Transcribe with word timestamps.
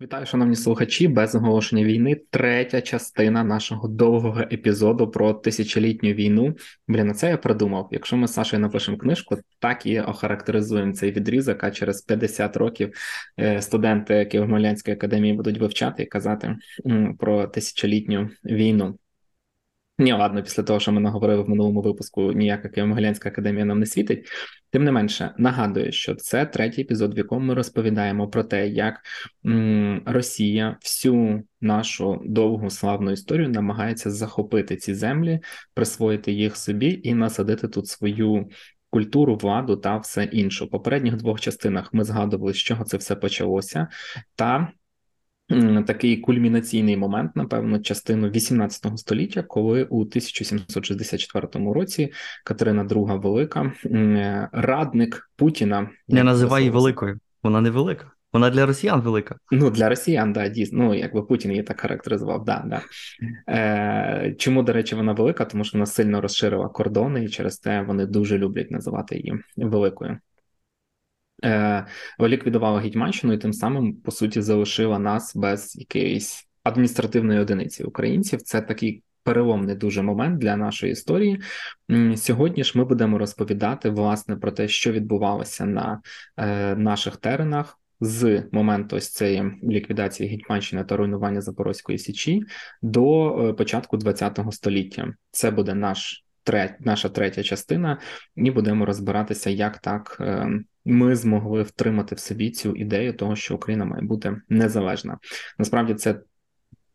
Вітаю, 0.00 0.26
шановні 0.26 0.56
слухачі, 0.56 1.08
без 1.08 1.34
оголошення 1.34 1.84
війни. 1.84 2.20
Третя 2.30 2.80
частина 2.80 3.44
нашого 3.44 3.88
довгого 3.88 4.40
епізоду 4.40 5.10
про 5.10 5.34
тисячолітню 5.34 6.12
війну. 6.12 6.56
Блін, 6.88 7.06
на 7.06 7.14
це 7.14 7.28
я 7.28 7.36
придумав. 7.36 7.88
Якщо 7.92 8.16
ми 8.16 8.28
з 8.28 8.32
Сашою 8.32 8.60
напишемо 8.60 8.98
книжку, 8.98 9.36
так 9.58 9.86
і 9.86 10.00
охарактеризуємо 10.00 10.92
цей 10.92 11.12
відрізок. 11.12 11.64
А 11.64 11.70
через 11.70 12.02
50 12.02 12.56
років 12.56 12.92
е, 13.40 13.62
студенти 13.62 14.14
Києво-Могилянської 14.14 14.92
академії 14.92 15.34
будуть 15.34 15.58
вивчати 15.58 16.02
і 16.02 16.06
казати 16.06 16.56
про 17.18 17.46
тисячолітню 17.46 18.30
війну. 18.44 18.98
Ні, 19.98 20.12
ладно, 20.12 20.42
після 20.42 20.62
того, 20.62 20.80
що 20.80 20.92
ми 20.92 21.00
наговорили 21.00 21.42
в 21.42 21.48
минулому 21.48 21.82
випуску, 21.82 22.32
ніяка 22.32 22.68
Києво-Могилянська 22.68 23.28
академія 23.28 23.64
нам 23.64 23.78
не 23.80 23.86
світить. 23.86 24.28
Тим 24.70 24.84
не 24.84 24.92
менше, 24.92 25.34
нагадую, 25.38 25.92
що 25.92 26.14
це 26.14 26.46
третій 26.46 26.80
епізод, 26.82 27.14
в 27.14 27.18
якому 27.18 27.46
ми 27.46 27.54
розповідаємо 27.54 28.28
про 28.28 28.44
те, 28.44 28.68
як 28.68 29.00
м, 29.46 30.02
Росія 30.06 30.76
всю 30.82 31.42
нашу 31.60 32.22
довгу 32.24 32.70
славну 32.70 33.10
історію 33.10 33.48
намагається 33.48 34.10
захопити 34.10 34.76
ці 34.76 34.94
землі, 34.94 35.40
присвоїти 35.74 36.32
їх 36.32 36.56
собі 36.56 37.00
і 37.02 37.14
насадити 37.14 37.68
тут 37.68 37.86
свою. 37.86 38.48
Культуру, 38.90 39.36
владу 39.36 39.76
та 39.76 39.96
все 39.96 40.24
інше. 40.24 40.64
У 40.64 40.68
попередніх 40.68 41.16
двох 41.16 41.40
частинах 41.40 41.94
ми 41.94 42.04
згадували, 42.04 42.54
з 42.54 42.56
чого 42.56 42.84
це 42.84 42.96
все 42.96 43.16
почалося, 43.16 43.88
та 44.36 44.68
такий 45.86 46.16
кульмінаційний 46.16 46.96
момент, 46.96 47.36
напевно, 47.36 47.78
частину 47.78 48.30
18 48.30 48.98
століття, 48.98 49.42
коли 49.42 49.84
у 49.84 50.00
1764 50.00 51.48
році 51.72 52.12
Катерина 52.44 52.84
II 52.84 53.20
Велика, 53.20 53.72
радник 54.52 55.30
Путіна, 55.36 55.90
не 56.08 56.24
називай 56.24 56.62
її 56.62 56.70
великою, 56.70 57.18
вона 57.42 57.60
не 57.60 57.70
велика. 57.70 58.10
Вона 58.34 58.50
для 58.50 58.66
росіян 58.66 59.00
велика. 59.00 59.36
Ну, 59.50 59.70
для 59.70 59.88
росіян, 59.88 60.32
да, 60.32 60.48
дійсно. 60.48 60.78
Ну, 60.78 60.94
якби 60.94 61.22
Путін 61.22 61.50
її 61.50 61.62
так 61.62 61.80
характеризував. 61.80 62.44
Да, 62.44 62.64
да. 62.66 62.82
Е, 63.48 64.34
Чому, 64.38 64.62
до 64.62 64.72
речі, 64.72 64.94
вона 64.94 65.12
велика? 65.12 65.44
Тому 65.44 65.64
що 65.64 65.78
вона 65.78 65.86
сильно 65.86 66.20
розширила 66.20 66.68
кордони, 66.68 67.24
і 67.24 67.28
через 67.28 67.58
те 67.58 67.82
вони 67.82 68.06
дуже 68.06 68.38
люблять 68.38 68.70
називати 68.70 69.16
її 69.16 69.34
великою. 69.56 70.18
Е, 71.44 71.86
ліквідувала 72.20 72.80
Гетьманщину 72.80 73.32
і 73.32 73.38
тим 73.38 73.52
самим, 73.52 73.94
по 73.94 74.10
суті, 74.10 74.42
залишила 74.42 74.98
нас 74.98 75.36
без 75.36 75.76
якоїсь 75.76 76.48
адміністративної 76.62 77.40
одиниці 77.40 77.84
українців. 77.84 78.42
Це 78.42 78.60
такий 78.60 79.02
переломний 79.22 79.74
дуже 79.74 80.02
момент 80.02 80.38
для 80.38 80.56
нашої 80.56 80.92
історії. 80.92 81.40
Сьогодні 82.16 82.64
ж 82.64 82.78
ми 82.78 82.84
будемо 82.84 83.18
розповідати 83.18 83.90
власне 83.90 84.36
про 84.36 84.52
те, 84.52 84.68
що 84.68 84.92
відбувалося 84.92 85.66
на 85.66 86.00
е, 86.36 86.76
наших 86.76 87.16
теренах. 87.16 87.78
З 88.00 88.42
моменту 88.52 88.96
ось 88.96 89.08
цієї 89.08 89.52
ліквідації 89.62 90.28
Гетьманщини 90.28 90.84
та 90.84 90.96
руйнування 90.96 91.40
Запорозької 91.40 91.98
Січі 91.98 92.42
до 92.82 93.38
е, 93.48 93.52
початку 93.52 93.98
ХХ 93.98 94.52
століття, 94.52 95.14
це 95.30 95.50
буде 95.50 95.74
наш 95.74 96.24
треть, 96.42 96.80
наша 96.80 97.08
третя 97.08 97.42
частина, 97.42 97.98
і 98.36 98.50
будемо 98.50 98.86
розбиратися, 98.86 99.50
як 99.50 99.78
так 99.78 100.16
ем, 100.20 100.64
ми 100.84 101.16
змогли 101.16 101.62
втримати 101.62 102.14
в 102.14 102.18
собі 102.18 102.50
цю 102.50 102.72
ідею 102.72 103.12
того, 103.12 103.36
що 103.36 103.54
Україна 103.54 103.84
має 103.84 104.02
бути 104.02 104.36
незалежна. 104.48 105.18
Насправді, 105.58 105.94
це 105.94 106.20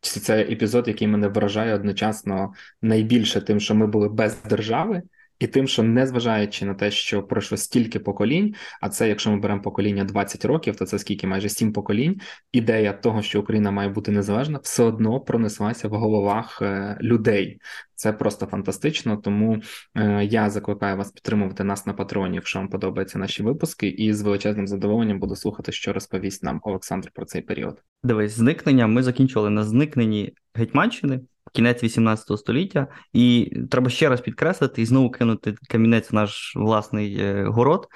це 0.01 0.41
епізод, 0.41 0.87
який 0.87 1.07
мене 1.07 1.27
вражає 1.27 1.73
одночасно 1.75 2.53
найбільше 2.81 3.41
тим, 3.41 3.59
що 3.59 3.75
ми 3.75 3.87
були 3.87 4.09
без 4.09 4.37
держави. 4.49 5.01
І 5.39 5.47
тим, 5.47 5.67
що 5.67 5.83
незважаючи 5.83 6.65
на 6.65 6.73
те, 6.73 6.91
що 6.91 7.23
пройшло 7.23 7.57
стільки 7.57 7.99
поколінь, 7.99 8.55
а 8.81 8.89
це, 8.89 9.09
якщо 9.09 9.31
ми 9.31 9.39
беремо 9.39 9.61
покоління 9.61 10.03
20 10.03 10.45
років, 10.45 10.75
то 10.75 10.85
це 10.85 10.99
скільки 10.99 11.27
майже 11.27 11.49
7 11.49 11.73
поколінь. 11.73 12.19
Ідея 12.51 12.93
того, 12.93 13.21
що 13.21 13.39
Україна 13.39 13.71
має 13.71 13.89
бути 13.89 14.11
незалежна, 14.11 14.59
все 14.63 14.83
одно 14.83 15.19
пронеслася 15.19 15.87
в 15.87 15.91
головах 15.91 16.61
е, 16.61 16.97
людей. 17.01 17.59
Це 17.95 18.13
просто 18.13 18.45
фантастично. 18.45 19.17
Тому 19.17 19.61
е, 19.95 20.25
я 20.25 20.49
закликаю 20.49 20.97
вас 20.97 21.11
підтримувати 21.11 21.63
нас 21.63 21.85
на 21.85 21.93
патроні, 21.93 22.35
якщо 22.35 22.59
вам 22.59 22.69
подобаються 22.69 23.19
наші 23.19 23.43
випуски, 23.43 23.87
і 23.87 24.13
з 24.13 24.21
величезним 24.21 24.67
задоволенням 24.67 25.19
буду 25.19 25.35
слухати, 25.35 25.71
що 25.71 25.93
розповість 25.93 26.43
нам 26.43 26.59
Олександр 26.63 27.11
про 27.13 27.25
цей 27.25 27.41
період. 27.41 27.81
Дивись, 28.03 28.31
зникнення. 28.31 28.87
Ми 28.87 29.03
закінчили 29.03 29.49
на 29.49 29.63
зникненні 29.63 30.33
Гетьманщини 30.53 31.19
кінець 31.49 31.83
18 31.83 32.39
століття, 32.39 32.87
і 33.13 33.53
треба 33.71 33.89
ще 33.89 34.09
раз 34.09 34.21
підкреслити 34.21 34.81
і 34.81 34.85
знову 34.85 35.11
кинути 35.11 35.55
камінець 35.69 36.11
в 36.11 36.15
наш 36.15 36.55
власний 36.55 37.17
е, 37.19 37.43
город, 37.43 37.87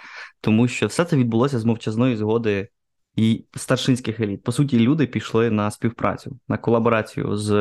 тому 0.41 0.67
що 0.67 0.87
все 0.87 1.05
це 1.05 1.15
відбулося 1.15 1.59
з 1.59 1.65
мовчазної 1.65 2.15
згоди 2.15 2.67
і 3.15 3.45
старшинських 3.55 4.19
еліт. 4.19 4.43
По 4.43 4.51
суті, 4.51 4.79
люди 4.79 5.05
пішли 5.07 5.51
на 5.51 5.71
співпрацю, 5.71 6.39
на 6.47 6.57
колаборацію 6.57 7.35
з 7.35 7.51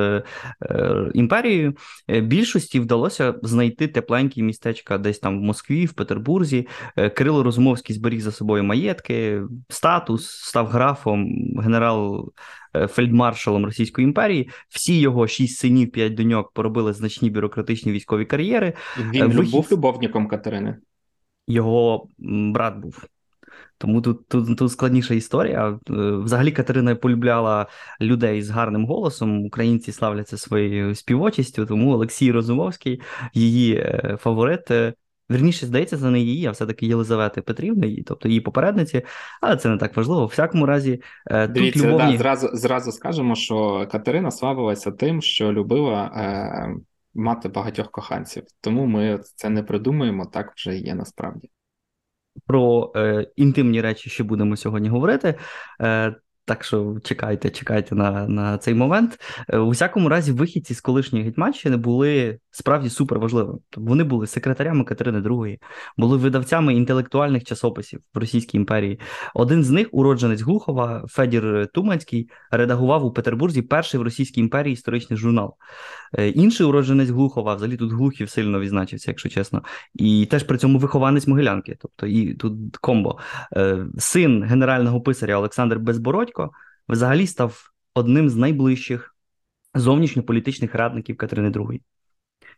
е, 0.62 1.10
імперією. 1.14 1.74
Е, 2.08 2.20
більшості 2.20 2.80
вдалося 2.80 3.34
знайти 3.42 3.88
тепленькі 3.88 4.42
містечка 4.42 4.98
десь 4.98 5.18
там 5.18 5.38
в 5.40 5.42
Москві, 5.42 5.86
в 5.86 5.92
Петербурзі. 5.92 6.68
Е, 6.96 7.10
Кирило 7.10 7.42
Розумовський 7.42 7.96
зберіг 7.96 8.20
за 8.20 8.32
собою 8.32 8.64
маєтки, 8.64 9.42
статус, 9.68 10.30
став 10.30 10.66
графом, 10.66 11.28
генерал. 11.58 12.32
Е, 12.76 12.86
фельдмаршалом 12.86 13.64
Російської 13.64 14.04
імперії, 14.04 14.50
всі 14.68 15.00
його 15.00 15.26
шість 15.26 15.58
синів, 15.58 15.92
п'ять 15.92 16.14
доньок 16.14 16.52
поробили 16.52 16.92
значні 16.92 17.30
бюрократичні 17.30 17.92
військові 17.92 18.24
кар'єри. 18.24 18.72
Він 19.12 19.26
Вихід... 19.26 19.52
був 19.52 19.68
любовником 19.72 20.28
Катерини. 20.28 20.76
Його 21.46 22.08
брат 22.52 22.76
був. 22.76 23.04
Тому 23.82 24.00
тут 24.00 24.28
тут, 24.28 24.58
тут 24.58 24.72
складніша 24.72 25.14
історія. 25.14 25.78
Е, 25.90 25.92
взагалі 26.16 26.52
Катерина 26.52 26.94
полюбляла 26.94 27.66
людей 28.00 28.42
з 28.42 28.50
гарним 28.50 28.86
голосом. 28.86 29.46
Українці 29.46 29.92
славляться 29.92 30.38
своєю 30.38 30.94
співочістю, 30.94 31.66
тому 31.66 31.92
Олексій 31.92 32.32
Розумовський, 32.32 33.00
її 33.34 33.76
е, 33.76 34.16
фаворит. 34.20 34.70
Е, 34.70 34.94
Вірніше, 35.30 35.66
здається, 35.66 35.96
за 35.96 36.10
не 36.10 36.20
її, 36.20 36.46
а 36.46 36.50
все-таки 36.50 36.86
Єлизавети 36.86 37.42
Петрівни, 37.42 38.02
тобто 38.06 38.28
її 38.28 38.40
попередниці, 38.40 39.02
але 39.40 39.56
це 39.56 39.68
не 39.68 39.76
так 39.76 39.96
важливо. 39.96 40.26
В 40.26 40.28
всякому 40.28 40.66
разі, 40.66 41.02
Дивіться, 41.48 41.80
тут 41.80 41.88
любовні... 41.88 42.12
да, 42.12 42.18
зразу 42.18 42.48
зразу 42.52 42.92
скажемо, 42.92 43.34
що 43.34 43.86
Катерина 43.92 44.30
славилася 44.30 44.90
тим, 44.90 45.22
що 45.22 45.52
любила 45.52 46.12
е, 46.16 46.74
мати 47.14 47.48
багатьох 47.48 47.90
коханців. 47.90 48.42
Тому 48.60 48.86
ми 48.86 49.20
це 49.36 49.48
не 49.48 49.62
придумуємо, 49.62 50.26
так 50.26 50.52
вже 50.56 50.76
є 50.76 50.94
насправді. 50.94 51.50
Про 52.46 52.92
е, 52.96 53.26
інтимні 53.36 53.80
речі 53.80 54.10
ще 54.10 54.24
будемо 54.24 54.56
сьогодні 54.56 54.88
говорити. 54.88 55.34
Е, 55.80 56.14
так 56.44 56.64
що 56.64 56.96
чекайте, 57.04 57.50
чекайте 57.50 57.94
на 57.94 58.28
на 58.28 58.58
цей 58.58 58.74
момент. 58.74 59.18
Е, 59.48 59.58
у 59.58 59.70
всякому 59.70 60.08
разі, 60.08 60.32
вихідці 60.32 60.74
з 60.74 60.80
колишньої 60.80 61.24
Гетьманщини 61.24 61.76
були 61.76 62.38
справді 62.50 62.90
супер 62.90 63.18
важливими. 63.18 63.58
Тобто 63.70 63.90
вони 63.90 64.04
були 64.04 64.26
секретарями 64.26 64.84
Катерини 64.84 65.20
II, 65.20 65.58
були 65.96 66.16
видавцями 66.16 66.74
інтелектуальних 66.74 67.44
часописів 67.44 68.00
в 68.14 68.18
Російській 68.18 68.56
імперії. 68.56 69.00
Один 69.34 69.64
з 69.64 69.70
них, 69.70 69.88
уродженець 69.92 70.40
Глухова, 70.40 71.04
Федір 71.08 71.68
Туманський, 71.74 72.30
редагував 72.50 73.04
у 73.04 73.12
Петербурзі 73.12 73.62
перший 73.62 74.00
в 74.00 74.02
Російській 74.02 74.40
імперії 74.40 74.72
історичний 74.72 75.18
журнал. 75.18 75.56
Е, 76.18 76.28
інший 76.28 76.66
уродженець 76.66 77.10
Глухова, 77.10 77.54
взагалі 77.54 77.76
тут 77.76 77.92
Глухів 77.92 78.30
сильно 78.30 78.60
відзначився, 78.60 79.10
якщо 79.10 79.28
чесно, 79.28 79.62
і 79.94 80.26
теж 80.30 80.42
при 80.42 80.58
цьому 80.58 80.78
вихованець 80.78 81.26
Могилянки, 81.26 81.76
тобто 81.80 82.06
і 82.06 82.34
тут 82.34 82.76
комбо. 82.76 83.18
Е, 83.56 83.86
син 83.98 84.42
генерального 84.42 85.00
писаря 85.00 85.38
Олександр 85.38 85.78
Безбородько 86.32 86.50
взагалі 86.88 87.26
став 87.26 87.72
одним 87.94 88.28
з 88.30 88.36
найближчих 88.36 89.16
зовнішньополітичних 89.74 90.74
радників 90.74 91.16
Катерини 91.16 91.50
II. 91.50 91.80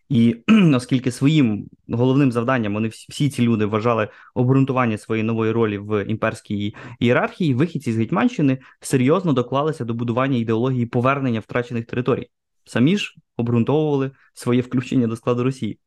І 0.08 0.36
оскільки 0.74 1.10
своїм 1.10 1.68
головним 1.88 2.32
завданням 2.32 2.74
вони 2.74 2.88
всі 2.88 3.30
ці 3.30 3.42
люди 3.42 3.66
вважали 3.66 4.08
обґрунтування 4.34 4.98
своєї 4.98 5.26
нової 5.26 5.52
ролі 5.52 5.78
в 5.78 6.04
імперській 6.04 6.74
ієрархії, 6.98 7.54
вихідці 7.54 7.92
з 7.92 7.96
Гетьманщини 7.96 8.58
серйозно 8.80 9.32
доклалися 9.32 9.84
до 9.84 9.94
будування 9.94 10.38
ідеології 10.38 10.86
повернення 10.86 11.40
втрачених 11.40 11.86
територій 11.86 12.30
самі 12.64 12.96
ж 12.96 13.14
обґрунтовували 13.36 14.10
своє 14.34 14.60
включення 14.60 15.06
до 15.06 15.16
складу 15.16 15.42
Росії. 15.42 15.78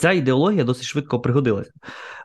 Ця 0.00 0.12
ідеологія 0.12 0.64
досить 0.64 0.84
швидко 0.84 1.20
пригодилася. 1.20 1.72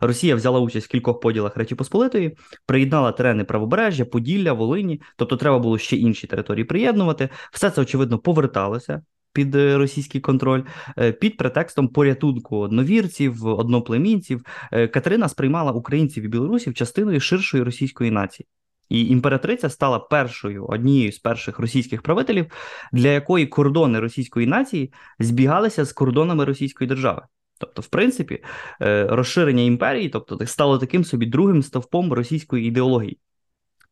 Росія 0.01 0.35
взяла 0.35 0.59
участь 0.59 0.87
в 0.87 0.89
кількох 0.89 1.19
поділах 1.19 1.57
Речі 1.57 1.75
Посполитої, 1.75 2.37
приєднала 2.65 3.11
терени 3.11 3.43
правобережжя, 3.43 4.05
Поділля, 4.05 4.53
Волині, 4.53 5.01
тобто 5.17 5.37
треба 5.37 5.59
було 5.59 5.77
ще 5.77 5.95
інші 5.95 6.27
території 6.27 6.65
приєднувати. 6.65 7.29
Все 7.51 7.69
це, 7.69 7.81
очевидно, 7.81 8.19
поверталося 8.19 9.01
під 9.33 9.55
е, 9.55 9.77
російський 9.77 10.21
контроль 10.21 10.63
е, 10.97 11.11
під 11.11 11.37
претекстом 11.37 11.87
порятунку 11.87 12.57
одновірців, 12.57 13.45
одноплемінців. 13.45 14.41
Е, 14.71 14.87
Катерина 14.87 15.29
сприймала 15.29 15.71
українців 15.71 16.23
і 16.23 16.27
білорусів 16.27 16.73
частиною 16.73 17.19
ширшої 17.19 17.63
російської 17.63 18.11
нації. 18.11 18.47
І 18.89 19.07
імператриця 19.07 19.69
стала 19.69 19.99
першою 19.99 20.65
однією 20.65 21.11
з 21.11 21.19
перших 21.19 21.59
російських 21.59 22.01
правителів, 22.01 22.45
для 22.93 23.09
якої 23.09 23.47
кордони 23.47 23.99
російської 23.99 24.47
нації 24.47 24.93
збігалися 25.19 25.85
з 25.85 25.93
кордонами 25.93 26.45
Російської 26.45 26.87
держави. 26.87 27.21
Тобто, 27.59 27.81
в 27.81 27.87
принципі, 27.87 28.43
е, 28.81 29.07
розширення 29.09 29.63
імперії, 29.63 30.09
тобто, 30.09 30.45
стало 30.45 30.77
таким 30.77 31.03
собі 31.03 31.25
другим 31.25 31.63
стовпом 31.63 32.13
російської 32.13 32.67
ідеології. 32.67 33.19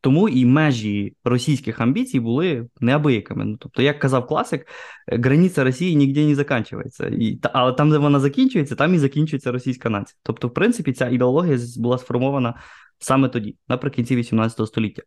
Тому 0.04 0.28
і 0.28 0.44
межі 0.44 1.16
російських 1.24 1.80
амбіцій 1.80 2.20
були 2.20 2.68
неабиякими. 2.80 3.44
Ну, 3.44 3.56
Тобто, 3.56 3.82
як 3.82 3.98
казав 3.98 4.26
класик, 4.26 4.66
границя 5.06 5.64
Росії 5.64 5.96
ніде 5.96 6.26
не 6.26 6.34
закінчується. 6.34 7.06
І, 7.06 7.40
Але 7.42 7.72
там, 7.72 7.90
де 7.90 7.98
вона 7.98 8.20
закінчується, 8.20 8.74
там 8.74 8.94
і 8.94 8.98
закінчується 8.98 9.52
російська 9.52 9.90
нація. 9.90 10.18
Тобто, 10.22 10.48
в 10.48 10.54
принципі, 10.54 10.92
ця 10.92 11.08
ідеологія 11.08 11.58
була 11.76 11.98
сформована 11.98 12.54
саме 12.98 13.28
тоді, 13.28 13.56
наприкінці 13.68 14.16
18 14.16 14.66
століття. 14.66 15.02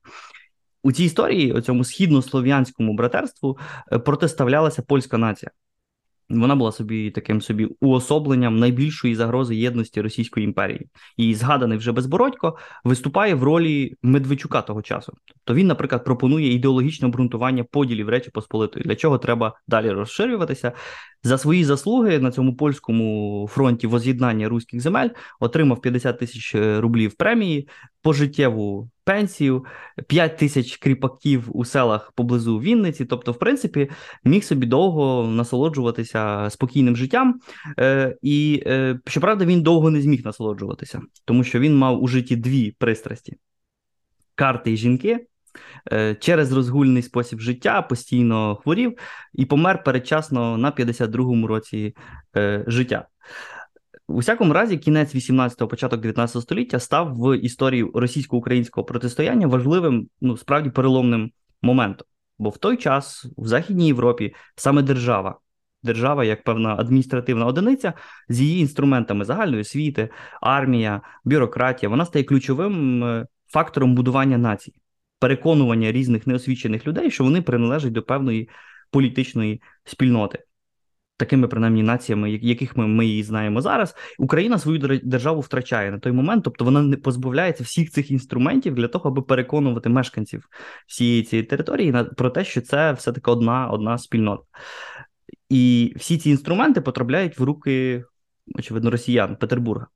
У 0.84 0.92
цій 0.92 1.04
історії, 1.04 1.54
у 1.54 1.62
цьому 1.62 1.84
східнослов'янському 1.84 2.94
братерству, 2.94 3.58
е, 3.92 4.00
протиставлялася 4.00 4.82
польська 4.82 5.18
нація. 5.18 5.52
Вона 6.30 6.56
була 6.56 6.72
собі 6.72 7.12
таким 7.12 7.42
собі 7.42 7.66
уособленням 7.82 8.60
найбільшої 8.60 9.16
загрози 9.16 9.56
єдності 9.56 10.02
Російської 10.02 10.44
імперії. 10.44 10.90
І 11.18 11.36
згаданий 11.36 11.78
вже 11.78 11.92
Безбородько 11.92 12.58
виступає 12.84 13.36
в 13.36 13.44
ролі 13.44 13.96
Медведчука 14.04 14.62
того 14.62 14.82
часу. 14.82 15.14
Тобто 15.26 15.54
він, 15.54 15.68
наприклад, 15.68 16.04
пропонує 16.04 16.54
ідеологічне 16.54 17.08
обґрунтування 17.08 17.64
поділів 17.64 18.10
Речі 18.10 18.30
Посполитої, 18.30 18.86
для 18.86 18.96
чого 18.96 19.18
треба 19.18 19.54
далі 19.68 19.92
розширюватися. 19.92 20.72
За 21.24 21.38
свої 21.38 21.64
заслуги 21.64 22.20
на 22.20 22.32
цьому 22.32 22.56
польському 22.56 23.48
фронті 23.52 23.88
воз'єднання 23.88 24.50
руських 24.50 24.82
земель 24.82 25.10
отримав 25.40 25.82
50 25.82 26.20
тисяч 26.20 26.56
рублів 26.56 27.14
премії, 27.14 27.70
пожиттєву 28.02 28.90
пенсію, 29.04 29.66
5 30.08 30.38
тисяч 30.38 30.78
кріпаків 30.78 31.50
у 31.54 31.66
селах 31.66 32.12
поблизу 32.12 32.60
Вінниці. 32.60 33.06
Тобто, 33.06 33.32
в 33.32 33.40
принципі, 33.40 33.90
міг 34.24 34.44
собі 34.44 34.66
довго 34.66 35.28
насолоджуватися 35.28 36.50
спокійним 36.50 36.96
життям. 36.96 37.40
Е, 37.80 38.18
І 38.22 38.64
е, 38.66 39.00
щоправда, 39.08 39.46
він 39.46 39.62
довго 39.62 39.90
не 39.90 40.02
зміг 40.02 40.26
насолоджуватися, 40.26 41.02
тому 41.26 41.44
що 41.44 41.60
він 41.60 41.78
мав 41.78 42.04
у 42.04 42.08
житті 42.08 42.36
дві 42.36 42.76
пристрасті: 42.78 43.38
карти 44.36 44.72
і 44.72 44.78
жінки. 44.78 45.28
Е, 45.92 46.16
через 46.16 46.52
розгульний 46.52 47.02
спосіб 47.02 47.40
життя 47.40 47.82
постійно 47.82 48.56
хворів 48.56 48.98
і 49.34 49.46
помер 49.46 49.84
передчасно 49.84 50.58
на 50.58 50.72
52-му 50.72 51.48
році 51.48 51.96
е, 52.38 52.64
життя. 52.68 53.08
У 54.08 54.18
всякому 54.18 54.54
разі, 54.54 54.78
кінець 54.78 55.16
18-го, 55.16 55.68
початок 55.68 56.02
19 56.02 56.42
століття 56.42 56.80
став 56.80 57.16
в 57.16 57.38
історії 57.38 57.92
російсько-українського 57.94 58.86
протистояння 58.86 59.48
важливим, 59.48 60.10
ну 60.22 60.38
справді 60.38 60.70
переломним 60.70 61.32
моментом. 61.62 62.08
Бо 62.40 62.50
в 62.50 62.58
той 62.58 62.78
час 62.78 63.26
в 63.38 63.48
Західній 63.48 63.88
Європі 63.88 64.36
саме 64.56 64.82
держава, 64.82 65.40
держава 65.84 66.24
як 66.24 66.44
певна 66.44 66.76
адміністративна 66.76 67.46
одиниця 67.46 67.94
з 68.30 68.42
її 68.42 68.62
інструментами 68.62 69.26
загальної 69.26 69.62
освіти, 69.62 70.10
армія, 70.42 71.02
бюрократія, 71.26 71.90
вона 71.90 72.06
стає 72.06 72.26
ключовим 72.26 73.04
е, 73.04 73.26
фактором 73.48 73.96
будування 73.96 74.38
нації, 74.38 74.76
переконування 75.20 75.92
різних 75.92 76.28
неосвічених 76.28 76.88
людей, 76.88 77.12
що 77.12 77.24
вони 77.24 77.42
приналежать 77.42 77.94
до 77.94 78.04
певної 78.04 78.50
політичної 78.92 79.62
спільноти 79.84 80.44
такими 81.18 81.48
принаймні 81.48 81.84
націями, 81.84 82.32
яких 82.32 82.78
ми 82.78 82.88
ми 82.88 83.06
її 83.06 83.24
знаємо 83.24 83.62
зараз, 83.62 83.96
Україна 84.18 84.58
свою 84.58 85.00
державу 85.04 85.42
втрачає 85.42 85.92
на 85.92 86.00
той 86.00 86.12
момент, 86.12 86.44
тобто 86.44 86.66
вона 86.66 86.82
не 86.82 86.98
позбавляється 86.98 87.64
всіх 87.64 87.92
цих 87.92 88.12
інструментів 88.12 88.76
для 88.76 88.88
того, 88.88 89.10
аби 89.10 89.22
переконувати 89.22 89.90
мешканців 89.90 90.50
всієї 90.88 91.24
цієї 91.24 91.46
території 91.46 91.92
на 91.92 92.04
про 92.04 92.30
те, 92.30 92.46
що 92.46 92.62
це 92.62 92.92
все 92.92 93.12
таки 93.12 93.32
одна 93.32 93.68
одна 93.68 93.98
спільнота. 93.98 94.44
І 95.50 95.94
всі 95.96 96.18
ці 96.18 96.30
інструменти 96.30 96.82
потрапляють 96.82 97.40
в 97.40 97.44
руки, 97.44 98.04
очевидно, 98.56 98.92
росіян 98.92 99.36
Петербурга. 99.36 99.88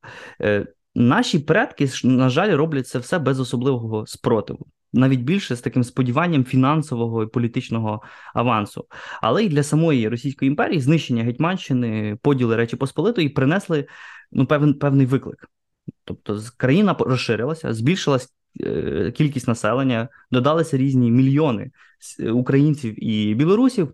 Е, 0.41 0.67
Наші 0.95 1.39
предки, 1.39 1.89
на 2.03 2.29
жаль, 2.29 2.55
роблять 2.55 2.87
це 2.87 2.99
все 2.99 3.19
без 3.19 3.39
особливого 3.39 4.05
спротиву 4.05 4.67
навіть 4.93 5.19
більше 5.19 5.55
з 5.55 5.61
таким 5.61 5.83
сподіванням 5.83 6.43
фінансового 6.43 7.23
і 7.23 7.27
політичного 7.27 8.01
авансу. 8.33 8.85
Але 9.21 9.45
й 9.45 9.49
для 9.49 9.63
самої 9.63 10.07
Російської 10.07 10.49
імперії 10.49 10.79
знищення 10.79 11.23
Гетьманщини, 11.23 12.17
поділи 12.21 12.55
Речі 12.55 12.75
Посполитої 12.75 13.29
принесли 13.29 13.87
ну, 14.31 14.45
певний, 14.45 14.73
певний 14.73 15.05
виклик. 15.05 15.49
Тобто, 16.03 16.41
країна 16.57 16.95
розширилася, 16.99 17.73
збільшилась 17.73 18.33
е, 18.61 19.11
кількість 19.11 19.47
населення, 19.47 20.09
додалися 20.31 20.77
різні 20.77 21.11
мільйони 21.11 21.71
українців 22.33 23.03
і 23.03 23.33
білорусів. 23.35 23.93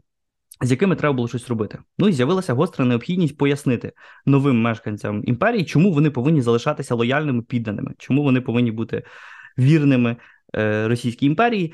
З 0.61 0.71
якими 0.71 0.95
треба 0.95 1.13
було 1.13 1.27
щось 1.27 1.49
робити. 1.49 1.79
Ну 1.97 2.09
і 2.09 2.13
з'явилася 2.13 2.53
гостра 2.53 2.85
необхідність 2.85 3.37
пояснити 3.37 3.91
новим 4.25 4.61
мешканцям 4.61 5.23
імперії, 5.25 5.65
чому 5.65 5.93
вони 5.93 6.11
повинні 6.11 6.41
залишатися 6.41 6.95
лояльними 6.95 7.41
підданими, 7.41 7.93
чому 7.97 8.23
вони 8.23 8.41
повинні 8.41 8.71
бути 8.71 9.03
вірними 9.57 10.15
Російській 10.87 11.25
імперії. 11.25 11.73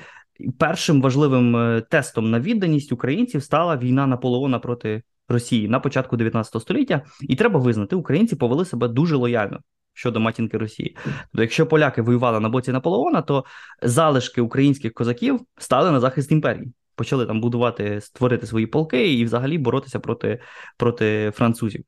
Першим 0.59 1.01
важливим 1.01 1.55
е, 1.55 1.81
тестом 1.81 2.31
на 2.31 2.39
відданість 2.39 2.91
українців 2.91 3.43
стала 3.43 3.77
війна 3.77 4.07
Наполеона 4.07 4.59
проти 4.59 5.03
Росії 5.29 5.67
на 5.67 5.79
початку 5.79 6.17
19 6.17 6.61
століття, 6.61 7.01
і 7.21 7.35
треба 7.35 7.59
визнати, 7.59 7.95
українці 7.95 8.35
повели 8.35 8.65
себе 8.65 8.87
дуже 8.87 9.15
лояльно 9.15 9.59
щодо 9.93 10.19
матінки 10.19 10.57
Росії. 10.57 10.97
Тобто, 11.03 11.41
якщо 11.41 11.67
поляки 11.67 12.01
воювали 12.01 12.39
на 12.39 12.49
боці 12.49 12.71
Наполеона, 12.71 13.21
то 13.21 13.45
залишки 13.81 14.41
українських 14.41 14.93
козаків 14.93 15.39
стали 15.57 15.91
на 15.91 15.99
захист 15.99 16.31
імперії. 16.31 16.73
Почали 16.95 17.25
там 17.25 17.41
будувати, 17.41 18.01
створити 18.01 18.47
свої 18.47 18.67
полки 18.67 19.13
і 19.13 19.25
взагалі 19.25 19.57
боротися 19.57 19.99
проти, 19.99 20.39
проти 20.77 21.31
французів. 21.35 21.83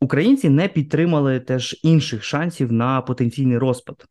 Українці 0.00 0.48
не 0.48 0.68
підтримали 0.68 1.40
теж 1.40 1.80
інших 1.82 2.24
шансів 2.24 2.72
на 2.72 3.00
потенційний 3.00 3.58
розпад 3.58 4.04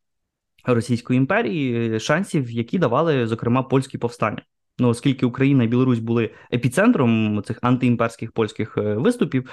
Російської 0.65 1.17
імперії 1.17 1.99
шансів, 1.99 2.51
які 2.51 2.79
давали, 2.79 3.27
зокрема, 3.27 3.63
польські 3.63 3.97
повстання. 3.97 4.41
Ну, 4.79 4.89
оскільки 4.89 5.25
Україна 5.25 5.63
і 5.63 5.67
Білорусь 5.67 5.99
були 5.99 6.29
епіцентром 6.53 7.43
цих 7.45 7.59
антиімперських 7.61 8.31
польських 8.31 8.77
е, 8.77 8.81
виступів, 8.81 9.49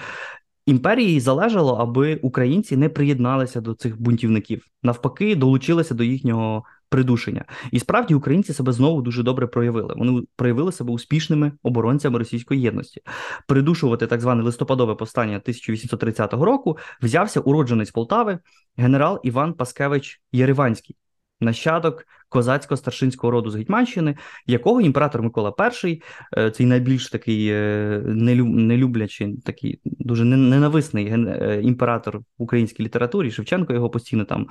імперії 0.66 1.20
залежало, 1.20 1.74
аби 1.74 2.18
українці 2.22 2.76
не 2.76 2.88
приєдналися 2.88 3.60
до 3.60 3.74
цих 3.74 4.00
бунтівників, 4.00 4.66
навпаки, 4.82 5.36
долучилися 5.36 5.94
до 5.94 6.04
їхнього 6.04 6.64
придушення. 6.88 7.44
І 7.70 7.78
справді 7.78 8.14
українці 8.14 8.52
себе 8.52 8.72
знову 8.72 9.02
дуже 9.02 9.22
добре 9.22 9.46
проявили. 9.46 9.94
Вони 9.96 10.22
проявили 10.36 10.72
себе 10.72 10.92
успішними 10.92 11.52
оборонцями 11.62 12.18
російської 12.18 12.60
єдності. 12.60 13.00
Придушувати 13.48 14.06
так 14.06 14.20
зване 14.20 14.42
листопадове 14.42 14.94
повстання 14.94 15.36
1830 15.36 16.32
року 16.32 16.78
взявся 17.02 17.40
уродженець 17.40 17.90
Полтави 17.90 18.38
генерал 18.76 19.20
Іван 19.22 19.52
Паскевич 19.52 20.20
Єреванський 20.32 20.96
нащадок 21.42 22.06
козацько-старшинського 22.32 23.30
роду 23.30 23.50
з 23.50 23.56
Гетьманщини, 23.56 24.16
якого 24.46 24.80
імператор 24.80 25.22
Микола 25.22 25.54
І, 25.84 26.02
е, 26.38 26.50
цей 26.50 26.66
найбільш 26.66 27.10
такий 27.10 27.48
е, 27.48 28.02
нелюблячий, 28.46 29.36
такий 29.36 29.80
дуже 29.84 30.24
ненависний 30.24 31.06
е, 31.06 31.60
імператор 31.62 32.18
в 32.18 32.24
українській 32.36 32.82
літературі, 32.82 33.30
Шевченко 33.30 33.72
його 33.72 33.90
постійно 33.90 34.24
там 34.24 34.46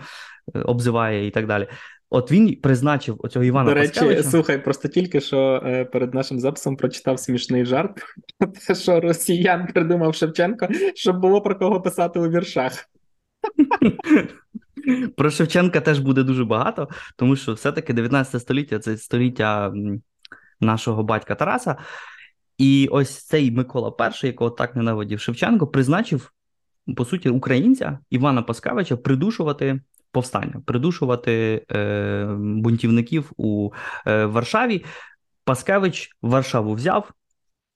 обзиває 0.65 1.27
і 1.27 1.31
так 1.31 1.47
далі. 1.47 1.67
От 2.09 2.31
він 2.31 2.55
призначив 2.55 3.15
оцього 3.19 3.45
Івана 3.45 3.69
До 3.69 3.75
речі, 3.75 3.87
Паскевича. 3.87 4.23
слухай, 4.23 4.63
просто 4.63 4.87
тільки 4.87 5.21
що 5.21 5.61
перед 5.91 6.13
нашим 6.13 6.39
записом 6.39 6.75
прочитав 6.75 7.19
смішний 7.19 7.65
жарт 7.65 8.01
те, 8.67 8.75
що 8.75 8.99
росіян 8.99 9.67
придумав 9.73 10.15
Шевченко, 10.15 10.67
щоб 10.95 11.19
було 11.19 11.41
про 11.41 11.55
кого 11.55 11.81
писати 11.81 12.19
у 12.19 12.29
віршах. 12.29 12.89
Про 15.17 15.31
Шевченка 15.31 15.81
теж 15.81 15.99
буде 15.99 16.23
дуже 16.23 16.45
багато, 16.45 16.89
тому 17.15 17.35
що 17.35 17.53
все-таки 17.53 17.93
19 17.93 18.41
століття 18.41 18.79
це 18.79 18.97
століття 18.97 19.73
нашого 20.59 21.03
батька 21.03 21.35
Тараса. 21.35 21.75
І 22.57 22.87
ось 22.91 23.25
цей 23.25 23.51
Микола 23.51 24.11
І, 24.23 24.27
якого 24.27 24.49
так 24.49 24.75
ненавидів 24.75 25.19
Шевченко, 25.19 25.67
призначив, 25.67 26.33
по 26.97 27.05
суті, 27.05 27.29
українця 27.29 27.99
Івана 28.09 28.41
Паскавича 28.41 28.97
придушувати 28.97 29.81
повстання, 30.11 30.61
придушувати 30.65 31.65
е, 31.71 32.25
бунтівників 32.39 33.31
у 33.37 33.71
е, 34.07 34.25
Варшаві. 34.25 34.85
Паскевич 35.43 36.09
Варшаву 36.21 36.73
взяв, 36.73 37.11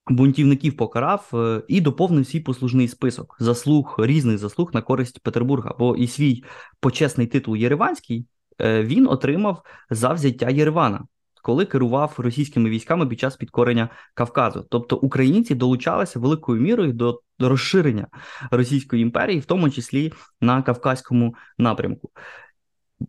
бунтівників 0.07 0.77
покарав 0.77 1.29
е, 1.33 1.63
і 1.67 1.81
доповнив 1.81 2.27
свій 2.27 2.39
послужний 2.39 2.87
список 2.87 3.37
заслуг 3.39 3.95
різних 3.99 4.37
заслуг 4.37 4.71
на 4.73 4.81
користь 4.81 5.19
Петербурга. 5.19 5.75
Бо 5.79 5.95
і 5.95 6.07
свій 6.07 6.43
почесний 6.79 7.27
титул 7.27 7.55
Єреванський 7.55 8.25
е, 8.61 8.83
він 8.83 9.07
отримав 9.07 9.61
за 9.89 10.13
взяття 10.13 10.49
Єревана. 10.49 11.05
Коли 11.43 11.65
керував 11.65 12.13
російськими 12.17 12.69
військами 12.69 13.07
під 13.07 13.19
час 13.19 13.35
підкорення 13.35 13.89
Кавказу, 14.13 14.65
тобто 14.69 14.97
українці 14.97 15.55
долучалися 15.55 16.19
великою 16.19 16.61
мірою 16.61 16.93
до 16.93 17.21
розширення 17.39 18.07
Російської 18.51 19.01
імперії, 19.01 19.39
в 19.39 19.45
тому 19.45 19.69
числі 19.69 20.13
на 20.41 20.61
Кавказькому 20.61 21.35
напрямку. 21.57 22.09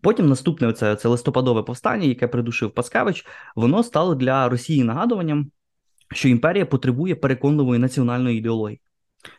Потім 0.03 0.29
наступне 0.29 0.73
це, 0.73 0.97
це 0.97 1.09
листопадове 1.09 1.63
повстання, 1.63 2.05
яке 2.05 2.29
придушив 2.29 2.71
Паскевич, 2.71 3.27
воно 3.57 3.83
стало 3.83 4.15
для 4.15 4.49
Росії 4.49 4.85
нагадуванням 4.85 5.51
що 6.13 6.29
імперія 6.29 6.67
потребує 6.67 7.15
переконливої 7.15 7.81
національної 7.81 8.39
ідеології. 8.39 8.81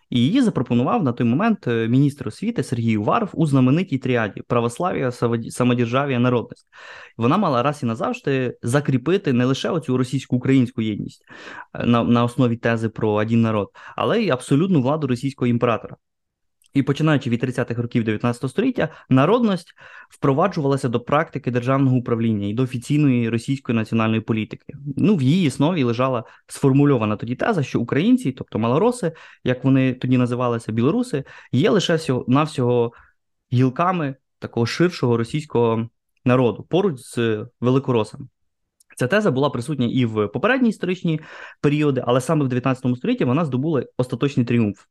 І 0.09 0.19
її 0.19 0.41
запропонував 0.41 1.03
на 1.03 1.13
той 1.13 1.27
момент 1.27 1.67
е, 1.67 1.87
міністр 1.87 2.27
освіти 2.27 2.63
Сергій 2.63 2.97
Уваров 2.97 3.29
у 3.33 3.45
знаменитій 3.45 3.97
тріаді 3.97 4.41
православ'я, 4.41 5.11
самодержав'я, 5.49 6.19
народність. 6.19 6.67
Вона 7.17 7.37
мала 7.37 7.63
раз 7.63 7.83
і 7.83 7.85
назавжди 7.85 8.57
закріпити 8.61 9.33
не 9.33 9.45
лише 9.45 9.69
оцю 9.69 9.97
російсько-українську 9.97 10.81
єдність 10.81 11.23
е, 11.73 11.85
на, 11.85 12.03
на 12.03 12.23
основі 12.23 12.57
тези 12.57 12.89
про 12.89 13.11
один 13.11 13.41
народ, 13.41 13.69
але 13.95 14.21
й 14.21 14.29
абсолютну 14.29 14.81
владу 14.81 15.07
російського 15.07 15.47
імператора. 15.47 15.95
І 16.77 16.83
починаючи 16.83 17.29
від 17.29 17.43
30-х 17.43 17.81
років 17.81 18.03
19 18.03 18.51
століття, 18.51 18.89
народність 19.09 19.73
впроваджувалася 20.09 20.89
до 20.89 20.99
практики 20.99 21.51
державного 21.51 21.97
управління 21.97 22.47
і 22.47 22.53
до 22.53 22.63
офіційної 22.63 23.29
російської 23.29 23.75
національної 23.75 24.21
політики. 24.21 24.73
Ну, 24.97 25.15
в 25.15 25.21
її 25.21 25.47
основі 25.47 25.83
лежала 25.83 26.23
сформульована 26.47 27.15
тоді 27.15 27.35
теза, 27.35 27.63
що 27.63 27.79
українці, 27.79 28.31
тобто 28.31 28.59
малороси, 28.59 29.11
як 29.43 29.63
вони 29.63 29.93
тоді 29.93 30.17
називалися, 30.17 30.71
білоруси, 30.71 31.23
є 31.51 31.69
лише 31.69 31.95
всього 31.95 32.25
навсього 32.27 32.91
гілками 33.53 34.15
такого 34.39 34.65
ширшого 34.65 35.17
російського 35.17 35.89
народу 36.25 36.65
поруч 36.69 36.99
з 36.99 37.45
великоросами. 37.61 38.27
Ця 38.95 39.07
теза 39.07 39.31
була 39.31 39.49
присутня 39.49 39.87
і 39.87 40.05
в 40.05 40.27
попередні 40.27 40.69
історичні 40.69 41.19
періоди, 41.61 42.03
але 42.07 42.21
саме 42.21 42.45
в 42.45 42.47
19 42.47 42.97
столітті 42.97 43.25
вона 43.25 43.45
здобула 43.45 43.83
остаточний 43.97 44.45
тріумф. 44.45 44.85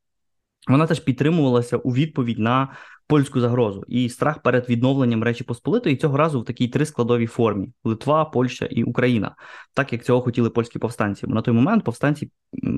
Вона 0.68 0.86
теж 0.86 1.00
підтримувалася 1.00 1.76
у 1.76 1.90
відповідь 1.90 2.38
на 2.38 2.68
польську 3.06 3.40
загрозу 3.40 3.84
і 3.88 4.08
страх 4.08 4.42
перед 4.42 4.68
відновленням 4.68 5.24
Речі 5.24 5.44
Посполитої 5.44 5.96
цього 5.96 6.16
разу 6.16 6.40
в 6.40 6.44
такій 6.44 6.68
трискладовій 6.68 7.26
формі: 7.26 7.72
Литва, 7.84 8.24
Польща 8.24 8.66
і 8.66 8.82
Україна, 8.82 9.34
так 9.74 9.92
як 9.92 10.04
цього 10.04 10.20
хотіли 10.20 10.50
польські 10.50 10.78
повстанці. 10.78 11.26
На 11.26 11.42
той 11.42 11.54
момент 11.54 11.84
повстанці, 11.84 12.30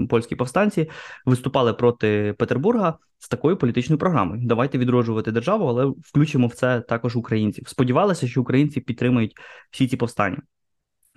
польські 0.09 0.37
повстанці 0.37 0.91
виступали 1.27 1.73
проти 1.75 2.35
Петербурга 2.39 2.99
з 3.19 3.29
такою 3.29 3.57
політичною 3.57 3.99
програмою. 3.99 4.43
Давайте 4.45 4.79
відроджувати 4.79 5.33
державу, 5.33 5.67
але 5.67 5.87
включимо 5.87 6.47
в 6.47 6.55
це 6.55 6.81
також 6.81 7.17
українців. 7.17 7.69
Сподівалися, 7.69 8.29
що 8.29 8.41
українці 8.41 8.81
підтримують 8.81 9.35
всі 9.71 9.89
ці 9.89 9.97
повстання. 9.97 10.43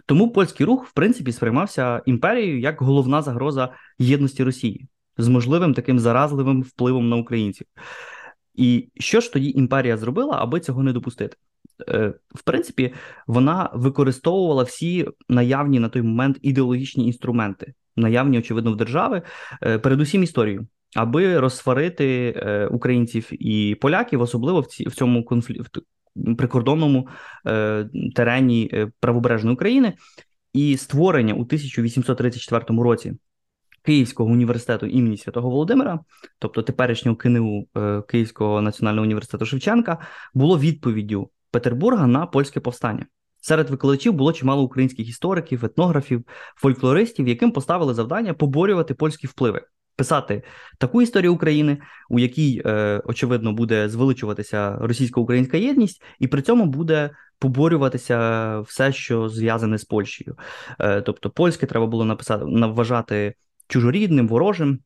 Тому 0.05 0.31
польський 0.31 0.65
рух, 0.65 0.85
в 0.85 0.93
принципі, 0.93 1.31
сприймався 1.31 2.01
імперією 2.05 2.59
як 2.59 2.81
головна 2.81 3.21
загроза 3.21 3.73
єдності 3.99 4.43
Росії 4.43 4.87
з 5.17 5.27
можливим 5.27 5.73
таким 5.73 5.99
заразливим 5.99 6.61
впливом 6.61 7.09
на 7.09 7.15
українців. 7.15 7.67
І 8.55 8.89
що 8.99 9.21
ж 9.21 9.33
тоді 9.33 9.49
імперія 9.49 9.97
зробила, 9.97 10.37
аби 10.41 10.59
цього 10.59 10.83
не 10.83 10.93
допустити? 10.93 11.37
Е, 11.89 12.13
в 12.35 12.43
принципі, 12.43 12.93
вона 13.27 13.69
використовувала 13.73 14.63
всі 14.63 15.07
наявні 15.29 15.79
на 15.79 15.89
той 15.89 16.01
момент 16.01 16.37
ідеологічні 16.41 17.05
інструменти, 17.05 17.73
наявні, 17.95 18.39
очевидно, 18.39 18.71
в 18.71 18.77
держави, 18.77 19.21
е, 19.63 19.79
передусім 19.79 20.23
історію, 20.23 20.67
аби 20.95 21.39
розсварити 21.39 22.33
е, 22.37 22.67
українців 22.67 23.29
і 23.31 23.75
поляків, 23.81 24.21
особливо 24.21 24.61
в 24.61 24.65
ці 24.65 24.87
в 24.87 24.95
цьому 24.95 25.25
конфлікті 25.25 25.81
прикордонному 26.37 27.07
терені 28.15 28.87
правобережної 28.99 29.53
України, 29.53 29.93
і 30.53 30.77
створення 30.77 31.33
у 31.33 31.41
1834 31.41 32.83
році 32.83 33.13
Київського 33.83 34.29
університету 34.31 34.85
імені 34.85 35.17
Святого 35.17 35.49
Володимира, 35.49 35.99
тобто 36.39 36.61
теперішнього 36.61 37.17
КНУ 37.17 37.67
е, 37.77 38.01
Київського 38.07 38.61
національного 38.61 39.03
університету 39.03 39.45
Шевченка, 39.45 39.97
було 40.33 40.59
відповіддю 40.59 41.29
Петербурга 41.51 42.07
на 42.07 42.25
польське 42.25 42.59
повстання. 42.59 43.05
Серед 43.41 43.69
викладачів 43.69 44.13
було 44.13 44.33
чимало 44.33 44.63
українських 44.63 45.09
істориків, 45.09 45.65
етнографів, 45.65 46.25
фольклористів, 46.55 47.27
яким 47.27 47.51
поставили 47.51 47.93
завдання 47.93 48.33
поборювати 48.33 48.93
польські 48.93 49.27
впливи, 49.27 49.61
писати 49.95 50.43
таку 50.77 51.01
історію 51.01 51.33
України, 51.33 51.77
у 52.09 52.19
якій, 52.19 52.61
е, 52.65 53.01
очевидно, 53.05 53.53
буде 53.53 53.89
звеличуватися 53.89 54.77
російсько-українська 54.81 55.57
єдність, 55.57 56.03
і 56.19 56.27
при 56.27 56.41
цьому 56.41 56.65
буде 56.65 57.09
поборюватися 57.39 58.59
все, 58.59 58.93
що 58.93 59.29
зв'язане 59.29 59.77
з 59.77 59.85
Польщею. 59.85 60.37
Е, 60.79 61.01
тобто, 61.01 61.29
польське 61.29 61.65
треба 61.65 61.87
було 61.87 62.05
написати 62.05 62.45
вважати 62.45 63.33
чужорідним, 63.71 64.27
ворожим, 64.27 64.79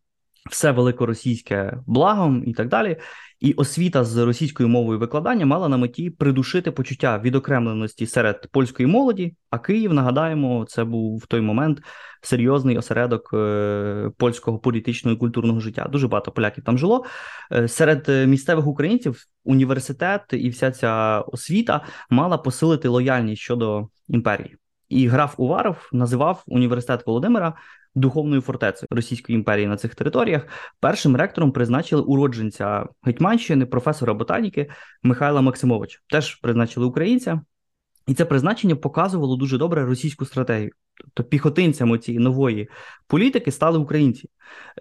все 0.50 0.72
великоросійське 0.72 1.78
благом 1.86 2.44
і 2.46 2.54
так 2.54 2.68
далі. 2.68 2.98
І 3.40 3.54
освіта 3.54 4.04
з 4.04 4.18
російською 4.18 4.70
мовою 4.70 5.00
викладання 5.00 5.46
мала 5.46 5.70
на 5.70 5.78
меті 5.78 6.10
придушити 6.10 6.72
почуття 6.72 7.20
відокремленості 7.20 8.06
серед 8.06 8.48
польської 8.52 8.88
молоді. 8.88 9.36
А 9.50 9.60
Київ, 9.60 9.94
нагадаємо, 9.94 10.66
це 10.70 10.84
був 10.84 11.18
в 11.18 11.28
той 11.28 11.42
момент 11.42 11.82
серйозний 12.22 12.78
осередок 12.78 13.30
е, 13.34 14.12
польського 14.18 14.60
політичного 14.60 15.16
і 15.16 15.20
культурного 15.20 15.60
життя. 15.60 15.88
Дуже 15.92 16.08
багато 16.08 16.32
поляків 16.32 16.64
там 16.64 16.78
жило. 16.78 17.06
Е, 17.52 17.68
серед 17.68 18.30
місцевих 18.30 18.68
українців 18.68 19.24
університет 19.44 20.22
і 20.32 20.50
вся 20.50 20.72
ця 20.72 21.20
освіта 21.20 21.82
мала 22.10 22.38
посилити 22.38 22.88
лояльність 22.88 23.42
щодо 23.42 23.88
імперії. 24.08 24.58
І 24.90 25.08
граф 25.08 25.34
Уваров 25.38 25.90
називав 25.92 26.44
університет 26.48 27.08
Володимира 27.08 27.54
духовною 27.96 28.42
фортецею 28.42 28.88
Російської 28.92 29.36
імперії 29.36 29.68
на 29.68 29.78
цих 29.78 29.96
територіях. 29.96 30.48
Першим 30.80 31.16
ректором 31.16 31.52
призначили 31.52 32.02
уродженця 32.02 32.86
Гетьманщини, 33.04 33.66
професора 33.66 34.14
ботаніки 34.14 34.70
Михайла 35.04 35.42
Максимовича. 35.42 36.00
Теж 36.10 36.36
призначили 36.36 36.86
українця. 36.86 37.42
І 38.08 38.14
це 38.14 38.26
призначення 38.26 38.76
показувало 38.76 39.36
дуже 39.36 39.58
добре 39.58 39.86
російську 39.86 40.26
стратегію. 40.26 40.72
Тобто 40.98 41.24
піхотинцями 41.24 41.98
цієї 41.98 42.24
нової 42.24 42.70
політики 43.08 43.52
стали 43.52 43.78
українці. 43.78 44.30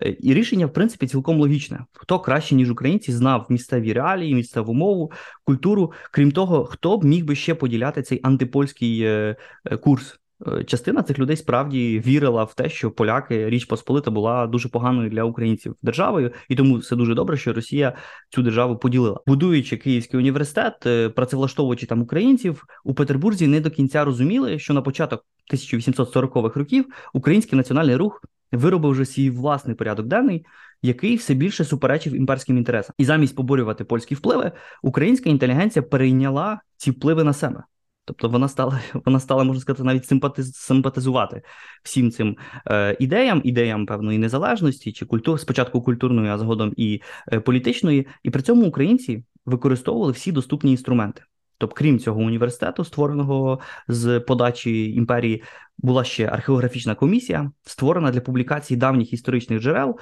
Е, 0.02 0.16
і 0.20 0.34
рішення, 0.34 0.66
в 0.66 0.72
принципі, 0.72 1.06
цілком 1.06 1.40
логічне. 1.40 1.84
Хто 1.92 2.20
краще, 2.20 2.54
ніж 2.54 2.70
українці, 2.70 3.12
знав 3.12 3.46
місцеві 3.48 3.92
реалії, 3.92 4.34
місцеву 4.34 4.74
мову, 4.74 5.12
культуру. 5.44 5.92
Крім 6.10 6.32
того, 6.32 6.64
хто 6.64 6.98
б 6.98 7.04
міг 7.04 7.24
би 7.24 7.34
ще 7.34 7.54
поділяти 7.54 8.02
цей 8.02 8.20
антипольський 8.22 9.00
е, 9.00 9.36
е, 9.64 9.76
курс. 9.76 10.20
Е, 10.48 10.64
частина 10.64 11.02
цих 11.02 11.18
людей 11.18 11.36
справді 11.36 12.02
вірила 12.06 12.44
в 12.44 12.54
те, 12.54 12.68
що 12.68 12.90
поляки 12.90 13.50
Річ 13.50 13.64
Посполита 13.64 14.10
була 14.10 14.46
дуже 14.46 14.68
поганою 14.68 15.10
для 15.10 15.24
українців 15.24 15.74
державою, 15.82 16.30
і 16.48 16.56
тому 16.56 16.76
все 16.76 16.96
дуже 16.96 17.14
добре, 17.14 17.36
що 17.36 17.52
Росія 17.52 17.96
цю 18.30 18.42
державу 18.42 18.76
поділила. 18.76 19.20
Будуючи 19.26 19.76
Київський 19.76 20.20
університет, 20.20 20.86
е, 20.86 21.08
працевлаштовуючи 21.08 21.86
там 21.86 22.02
українців 22.02 22.64
у 22.84 22.94
Петербурзі, 22.94 23.46
не 23.46 23.60
до 23.60 23.70
кінця 23.70 24.04
розуміли, 24.04 24.58
що 24.58 24.74
на 24.74 24.82
початок 24.82 25.24
1840-х 25.52 26.60
років 26.60 26.84
український 27.12 27.56
національний 27.56 27.96
рух 27.96 28.22
виробив 28.52 28.92
вже 28.92 29.04
свій 29.04 29.30
власний 29.30 29.76
порядок 29.76 30.06
денний. 30.06 30.46
Який 30.82 31.16
все 31.16 31.34
більше 31.34 31.64
суперечив 31.64 32.14
імперським 32.14 32.58
інтересам, 32.58 32.94
і 32.98 33.04
замість 33.04 33.36
поборювати 33.36 33.84
польські 33.84 34.14
впливи, 34.14 34.52
українська 34.82 35.30
інтелігенція 35.30 35.82
перейняла 35.82 36.60
ці 36.76 36.90
впливи 36.90 37.24
на 37.24 37.32
себе. 37.32 37.62
Тобто 38.04 38.28
вона 38.28 38.48
стала, 38.48 38.80
вона 39.04 39.20
стала, 39.20 39.44
можна 39.44 39.60
сказати, 39.60 39.84
навіть 39.84 40.06
симпатиз, 40.06 40.54
симпатизувати 40.54 41.42
всім 41.82 42.10
цим 42.10 42.36
е, 42.70 42.96
ідеям, 43.00 43.40
ідеям 43.44 43.86
певної 43.86 44.18
незалежності 44.18 44.92
чи 44.92 45.06
культур, 45.06 45.40
спочатку 45.40 45.82
культурної, 45.82 46.30
а 46.30 46.38
згодом 46.38 46.72
і 46.76 47.02
е, 47.32 47.40
політичної. 47.40 48.06
І 48.22 48.30
при 48.30 48.42
цьому 48.42 48.66
українці 48.66 49.24
використовували 49.46 50.12
всі 50.12 50.32
доступні 50.32 50.70
інструменти. 50.70 51.22
Тобто, 51.58 51.76
крім 51.76 51.98
цього 51.98 52.20
університету, 52.20 52.84
створеного 52.84 53.60
з 53.88 54.20
подачі 54.20 54.92
імперії, 54.92 55.42
була 55.78 56.04
ще 56.04 56.26
археографічна 56.26 56.94
комісія, 56.94 57.50
створена 57.64 58.10
для 58.10 58.20
публікації 58.20 58.78
давніх 58.78 59.12
історичних 59.12 59.60
джерел, 59.60 59.98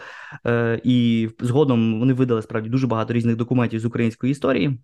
е, 0.46 0.80
і 0.84 1.28
згодом 1.40 2.00
вони 2.00 2.12
видали 2.12 2.42
справді 2.42 2.68
дуже 2.68 2.86
багато 2.86 3.12
різних 3.12 3.36
документів 3.36 3.80
з 3.80 3.84
української 3.84 4.30
історії 4.30 4.78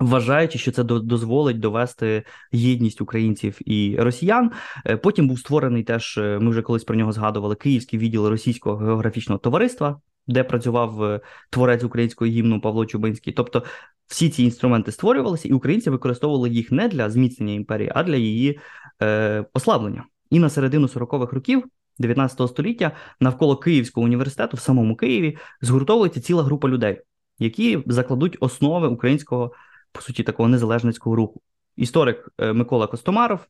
вважаючи, 0.00 0.58
що 0.58 0.72
це 0.72 0.84
дозволить 0.84 1.60
довести 1.60 2.24
єдність 2.52 3.00
українців 3.00 3.58
і 3.64 3.96
росіян. 3.98 4.50
Е, 4.86 4.96
потім 4.96 5.28
був 5.28 5.38
створений 5.38 5.82
теж. 5.82 6.18
Е, 6.18 6.38
ми 6.38 6.50
вже 6.50 6.62
колись 6.62 6.84
про 6.84 6.96
нього 6.96 7.12
згадували 7.12 7.54
Київський 7.54 7.98
відділ 7.98 8.26
російського 8.26 8.76
географічного 8.76 9.38
товариства, 9.38 10.00
де 10.26 10.44
працював 10.44 11.04
е, 11.04 11.20
творець 11.50 11.84
українського 11.84 12.30
гімну 12.30 12.60
Павло 12.60 12.86
Чубинський. 12.86 13.32
Тобто 13.32 13.62
всі 14.06 14.30
ці 14.30 14.44
інструменти 14.44 14.92
створювалися, 14.92 15.48
і 15.48 15.52
українці 15.52 15.90
використовували 15.90 16.50
їх 16.50 16.72
не 16.72 16.88
для 16.88 17.10
зміцнення 17.10 17.52
імперії, 17.52 17.92
а 17.94 18.02
для 18.02 18.16
її 18.16 18.58
е, 19.02 19.44
послаблення. 19.52 20.04
І 20.30 20.38
на 20.38 20.50
середину 20.50 20.86
40-х 20.86 21.32
років. 21.32 21.64
19 21.98 22.48
століття 22.48 22.92
навколо 23.20 23.56
Київського 23.56 24.04
університету 24.04 24.56
в 24.56 24.60
самому 24.60 24.96
Києві 24.96 25.38
згуртовується 25.60 26.20
ціла 26.20 26.42
група 26.42 26.68
людей, 26.68 27.00
які 27.38 27.82
закладуть 27.86 28.36
основи 28.40 28.88
українського 28.88 29.52
по 29.92 30.00
суті, 30.00 30.22
такого 30.22 30.48
незалежницького 30.48 31.16
руху. 31.16 31.42
Історик 31.76 32.28
е, 32.38 32.52
Микола 32.52 32.86
Костомаров 32.86 33.46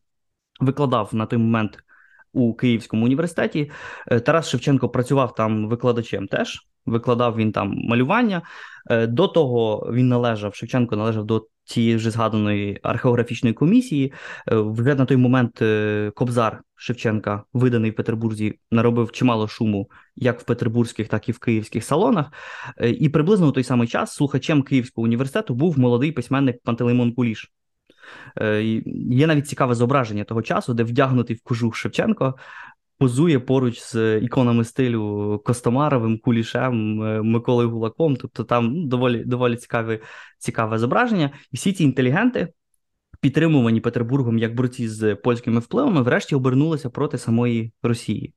викладав 0.60 1.14
на 1.14 1.26
той 1.26 1.38
момент 1.38 1.78
у 2.32 2.54
Київському 2.54 3.04
університеті. 3.04 3.70
Е, 4.06 4.20
Тарас 4.20 4.48
Шевченко 4.48 4.88
працював 4.88 5.34
там 5.34 5.68
викладачем 5.68 6.28
теж. 6.28 6.68
Викладав 6.86 7.36
він 7.36 7.52
там 7.52 7.74
малювання. 7.88 8.42
Е, 8.90 9.06
до 9.06 9.28
того 9.28 9.90
він 9.92 10.08
належав 10.08 10.54
Шевченко 10.54 10.96
належав 10.96 11.24
до 11.24 11.46
цієї 11.64 11.96
вже 11.96 12.10
згаданої 12.10 12.80
археографічної 12.82 13.54
комісії. 13.54 14.12
Е, 14.48 14.56
вже 14.56 14.94
на 14.94 15.04
той 15.04 15.16
момент 15.16 15.62
е, 15.62 16.12
Кобзар 16.14 16.62
Шевченка, 16.74 17.44
виданий 17.52 17.90
в 17.90 17.94
Петербурзі, 17.94 18.58
наробив 18.70 19.12
чимало 19.12 19.48
шуму 19.48 19.90
як 20.16 20.40
в 20.40 20.44
петербурзьких, 20.44 21.08
так 21.08 21.28
і 21.28 21.32
в 21.32 21.38
київських 21.38 21.84
салонах. 21.84 22.26
І 22.98 23.08
приблизно 23.08 23.48
у 23.48 23.52
той 23.52 23.64
самий 23.64 23.88
час 23.88 24.14
слухачем 24.14 24.62
Київського 24.62 25.04
університету 25.04 25.54
був 25.54 25.78
молодий 25.78 26.12
письменник 26.12 26.62
Пантелеймон 26.62 27.12
Куліш. 27.12 27.52
Є 29.10 29.26
навіть 29.26 29.48
цікаве 29.48 29.74
зображення 29.74 30.24
того 30.24 30.42
часу, 30.42 30.74
де 30.74 30.82
вдягнутий 30.82 31.36
в 31.36 31.42
кожух 31.42 31.76
Шевченко 31.76 32.34
позує 33.02 33.40
поруч 33.40 33.80
з 33.80 34.18
іконами 34.18 34.64
стилю 34.64 35.42
Костомаровим, 35.44 36.18
Кулішем, 36.18 37.02
е, 37.02 37.22
Миколою 37.22 37.70
Гулаком. 37.70 38.16
Тобто 38.16 38.44
там 38.44 38.72
ну, 38.72 38.86
доволі 38.86 39.24
доволі 39.24 39.56
цікаве, 39.56 40.00
цікаве 40.38 40.78
зображення. 40.78 41.30
І 41.52 41.56
всі 41.56 41.72
ці 41.72 41.84
інтелігенти, 41.84 42.48
підтримувані 43.20 43.80
Петербургом 43.80 44.38
як 44.38 44.54
борці 44.54 44.88
з 44.88 45.14
польськими 45.14 45.60
впливами, 45.60 46.02
врешті 46.02 46.34
обернулися 46.34 46.90
проти 46.90 47.18
самої 47.18 47.72
Росії. 47.82 48.34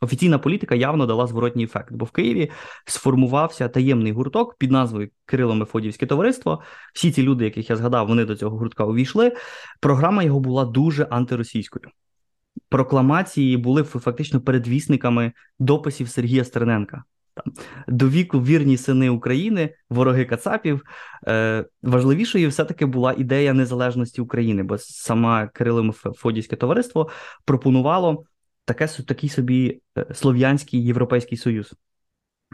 Офіційна 0.00 0.38
політика 0.38 0.74
явно 0.74 1.06
дала 1.06 1.26
зворотній 1.26 1.64
ефект, 1.64 1.92
бо 1.92 2.04
в 2.04 2.10
Києві 2.10 2.50
сформувався 2.86 3.68
таємний 3.68 4.12
гурток 4.12 4.58
під 4.58 4.70
назвою 4.70 5.08
Кирило 5.26 5.54
Мефодівське 5.54 6.06
товариство. 6.06 6.62
Всі 6.94 7.12
ці 7.12 7.22
люди, 7.22 7.44
яких 7.44 7.70
я 7.70 7.76
згадав, 7.76 8.08
вони 8.08 8.24
до 8.24 8.36
цього 8.36 8.58
гуртка 8.58 8.84
увійшли. 8.84 9.32
Програма 9.80 10.22
його 10.22 10.40
була 10.40 10.64
дуже 10.64 11.04
антиросійською 11.04 11.90
прокламації 12.68 13.56
були 13.56 13.82
фактично 13.82 14.40
передвісниками 14.40 15.32
дописів 15.58 16.08
Сергія 16.08 16.44
Стерненка. 16.44 17.04
Там 17.34 17.52
до 17.88 18.08
віку 18.08 18.42
вірні 18.42 18.76
сини 18.76 19.10
України, 19.10 19.74
вороги 19.90 20.24
Кацапів. 20.24 20.82
Е, 21.28 21.64
Важливішою 21.82 22.48
все-таки 22.48 22.86
була 22.86 23.14
ідея 23.18 23.52
незалежності 23.52 24.20
України, 24.20 24.62
бо 24.62 24.78
саме 24.78 25.48
Кирило 25.48 25.92
Фодійське 25.92 26.56
товариство 26.56 27.08
пропонувало 27.44 28.24
таке 28.64 28.88
такий 28.88 29.28
собі 29.28 29.80
е, 29.98 30.06
слов'янський 30.14 30.84
європейський 30.84 31.38
союз 31.38 31.74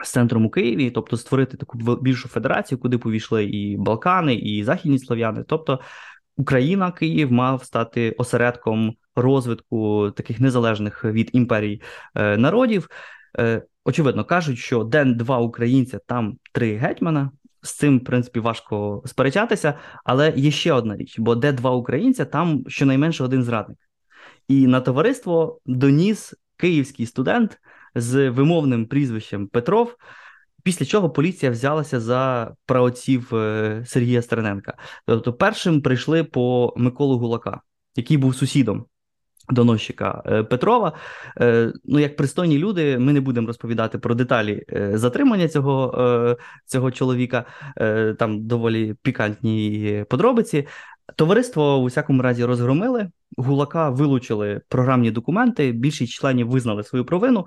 з 0.04 0.11
центром 0.11 0.47
у 0.47 0.50
Києві, 0.50 0.90
тобто 0.90 1.16
створити 1.16 1.56
таку 1.56 1.78
більшу 1.97 2.28
федерацію, 2.28 2.78
куди 2.78 2.99
повійшли 2.99 3.44
і 3.44 3.76
Балкани, 3.76 4.35
і 4.35 4.64
Західні 4.64 4.99
Слов'яни. 4.99 5.44
Тобто 5.49 5.80
Україна, 6.37 6.93
Київ 6.93 7.33
мав 7.33 7.65
стати 7.65 8.11
осередком 8.11 8.97
розвитку 9.17 10.11
таких 10.11 10.41
незалежних 10.41 11.05
від 11.05 11.31
імперій 11.33 11.83
е, 12.15 12.37
народів. 12.37 12.89
Е, 13.39 13.62
очевидно, 13.85 14.25
кажуть, 14.25 14.59
що 14.59 14.85
день 14.85 15.17
два 15.17 15.39
українця, 15.39 16.01
там 16.07 16.39
три 16.53 16.77
гетьмана. 16.77 17.31
З 17.65 17.73
цим, 17.73 17.99
в 17.99 18.05
принципі, 18.05 18.41
важко 18.41 19.03
сперечатися, 19.07 19.75
але 20.05 20.33
є 20.37 20.51
ще 20.51 20.73
одна 20.73 20.97
річ: 20.97 21.19
бо 21.19 21.35
де 21.35 21.53
два 21.53 21.71
українця, 21.71 22.25
там 22.25 22.65
щонайменше 22.69 23.25
один 23.25 23.43
зрадник. 23.43 23.79
І 24.49 24.67
на 24.67 24.81
товариство 24.81 25.61
доніс 25.67 26.35
київський 26.57 27.07
студент 27.07 27.61
з 27.95 28.31
вимовним 28.31 28.87
прізвищем 28.87 29.47
Петров, 29.47 29.97
після 30.62 30.87
чого 30.87 31.11
поліція 31.11 31.52
взялася 31.52 32.00
за 32.00 32.54
праотців 32.66 33.35
е, 33.35 33.83
Сергія 33.87 34.23
Стерненка. 34.23 34.75
Тобто, 35.07 35.33
першим 35.33 35.83
прийшли 35.83 36.25
по 36.25 36.75
Миколу 36.76 37.19
Гулака, 37.19 37.61
який 37.97 38.16
був 38.16 38.35
сусідом 38.35 38.87
доносчика 39.50 40.23
е, 40.26 40.42
Петрова. 40.42 40.92
Е, 41.40 41.73
ну, 41.85 41.99
як 41.99 42.16
пристойні 42.16 42.59
люди, 42.59 42.99
ми 42.99 43.12
не 43.12 43.21
будемо 43.21 43.47
розповідати 43.47 43.99
про 43.99 44.14
деталі 44.14 44.62
затримання 44.92 45.49
цього 45.49 46.37
цього 46.66 46.90
чоловіка. 46.90 47.45
Там 48.19 48.47
доволі 48.47 48.95
пікантні 49.02 50.04
подробиці. 50.09 50.66
Товариство 51.16 51.76
у 51.76 51.85
всякому 51.85 52.23
разі 52.23 52.45
розгромили. 52.45 53.11
Гулака 53.37 53.90
вилучили 53.90 54.61
програмні 54.69 55.11
документи. 55.11 55.73
Більшість 55.73 56.12
членів 56.12 56.49
визнали 56.49 56.83
свою 56.83 57.04
провину, 57.04 57.47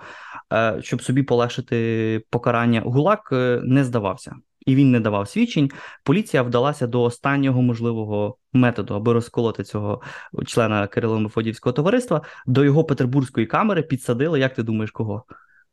щоб 0.79 1.01
собі 1.01 1.23
полегшити 1.23 2.21
покарання. 2.29 2.81
Гулак 2.81 3.29
не 3.63 3.83
здавався 3.83 4.35
і 4.65 4.75
він 4.75 4.91
не 4.91 4.99
давав 4.99 5.29
свідчень. 5.29 5.71
Поліція 6.03 6.43
вдалася 6.43 6.87
до 6.87 7.01
останнього 7.01 7.61
можливого 7.61 8.37
методу, 8.53 8.93
аби 8.93 9.13
розколоти 9.13 9.63
цього 9.63 10.01
члена 10.45 10.87
Кирило 10.87 11.19
Мефодівського 11.19 11.73
товариства. 11.73 12.21
До 12.45 12.63
його 12.63 12.83
петербурзької 12.83 13.45
камери 13.45 13.81
підсадили. 13.81 14.39
Як 14.39 14.53
ти 14.53 14.63
думаєш, 14.63 14.91
кого? 14.91 15.23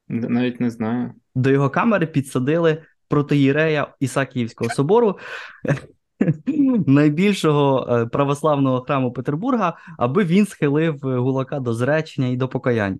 Навіть 0.08 0.60
не 0.60 0.70
знаю. 0.70 1.12
До 1.34 1.50
його 1.50 1.70
камери 1.70 2.06
підсадили 2.06 2.82
протиєрея 3.08 3.94
Ісакіївського 4.00 4.70
собору. 4.70 5.18
Найбільшого 6.86 7.88
е, 7.90 8.06
православного 8.06 8.80
храму 8.80 9.12
Петербурга, 9.12 9.76
аби 9.98 10.24
він 10.24 10.46
схилив 10.46 10.98
гулака 11.02 11.60
до 11.60 11.74
зречення 11.74 12.28
і 12.28 12.36
до 12.36 12.48
покаяння. 12.48 12.98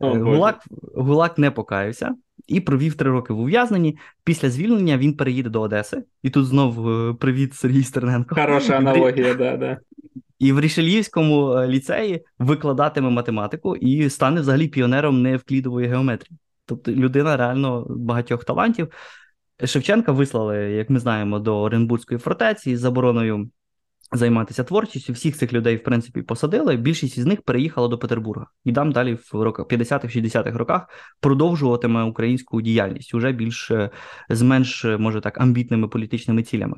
О, 0.00 0.14
Гулак 0.14 0.64
Гулак 0.94 1.38
не 1.38 1.50
покаявся 1.50 2.14
і 2.46 2.60
провів 2.60 2.94
три 2.94 3.10
роки 3.10 3.32
в 3.32 3.40
ув'язненні. 3.40 3.98
Після 4.24 4.50
звільнення 4.50 4.98
він 4.98 5.16
переїде 5.16 5.50
до 5.50 5.60
Одеси, 5.60 6.04
і 6.22 6.30
тут 6.30 6.46
знов 6.46 6.88
е, 6.88 7.14
привіт 7.14 7.54
Сергій 7.54 7.82
Стерненко. 7.82 8.34
Хороша 8.34 8.76
аналогія, 8.76 9.34
да, 9.34 9.56
да. 9.56 9.78
І 10.38 10.52
в 10.52 10.60
Рішельївському 10.60 11.52
е, 11.52 11.68
ліцеї 11.68 12.24
викладатиме 12.38 13.10
математику 13.10 13.76
і 13.76 14.10
стане 14.10 14.40
взагалі 14.40 14.68
піонером 14.68 15.22
невклідової 15.22 15.88
геометрії. 15.88 16.38
Тобто 16.66 16.92
людина 16.92 17.36
реально 17.36 17.86
багатьох 17.88 18.44
талантів. 18.44 18.88
Шевченка 19.64 20.12
вислали, 20.12 20.56
як 20.56 20.90
ми 20.90 21.00
знаємо, 21.00 21.38
до 21.38 21.60
Оренбурзької 21.60 22.20
фортеці 22.20 22.76
з 22.76 22.80
забороною 22.80 23.50
займатися 24.12 24.64
творчістю. 24.64 25.12
Всіх 25.12 25.36
цих 25.36 25.52
людей, 25.52 25.76
в 25.76 25.82
принципі, 25.82 26.22
посадили. 26.22 26.76
Більшість 26.76 27.18
із 27.18 27.26
них 27.26 27.42
переїхала 27.42 27.88
до 27.88 27.98
Петербурга 27.98 28.46
і 28.64 28.72
там 28.72 28.92
далі 28.92 29.18
в 29.32 29.42
роках 29.42 29.66
50-60-х 29.66 30.58
роках 30.58 30.88
продовжуватиме 31.20 32.02
українську 32.02 32.62
діяльність 32.62 33.14
уже 33.14 33.32
більш 33.32 33.70
е, 33.70 33.90
з 34.28 34.42
менш 34.42 34.84
е, 34.84 34.98
може 34.98 35.20
так 35.20 35.40
амбітними 35.40 35.88
політичними 35.88 36.42
цілями. 36.42 36.76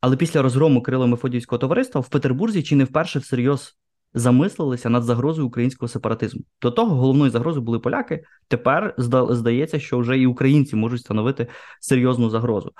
Але 0.00 0.16
після 0.16 0.42
розгрому 0.42 0.82
Кирило 0.82 1.06
Мефодіївського 1.06 1.58
товариства 1.58 2.00
в 2.00 2.08
Петербурзі 2.08 2.62
чи 2.62 2.76
не 2.76 2.84
вперше 2.84 3.18
всерйоз 3.18 3.79
замислилися 4.14 4.90
над 4.90 5.04
загрозою 5.04 5.46
українського 5.46 5.88
сепаратизму. 5.88 6.42
До 6.62 6.70
того 6.70 6.96
головною 6.96 7.30
загрозою 7.30 7.64
були 7.64 7.78
поляки. 7.78 8.24
Тепер 8.48 8.94
здається, 9.28 9.78
що 9.78 9.98
вже 9.98 10.18
і 10.18 10.26
українці 10.26 10.76
можуть 10.76 11.00
становити 11.00 11.46
серйозну 11.80 12.30
загрозу. 12.30 12.72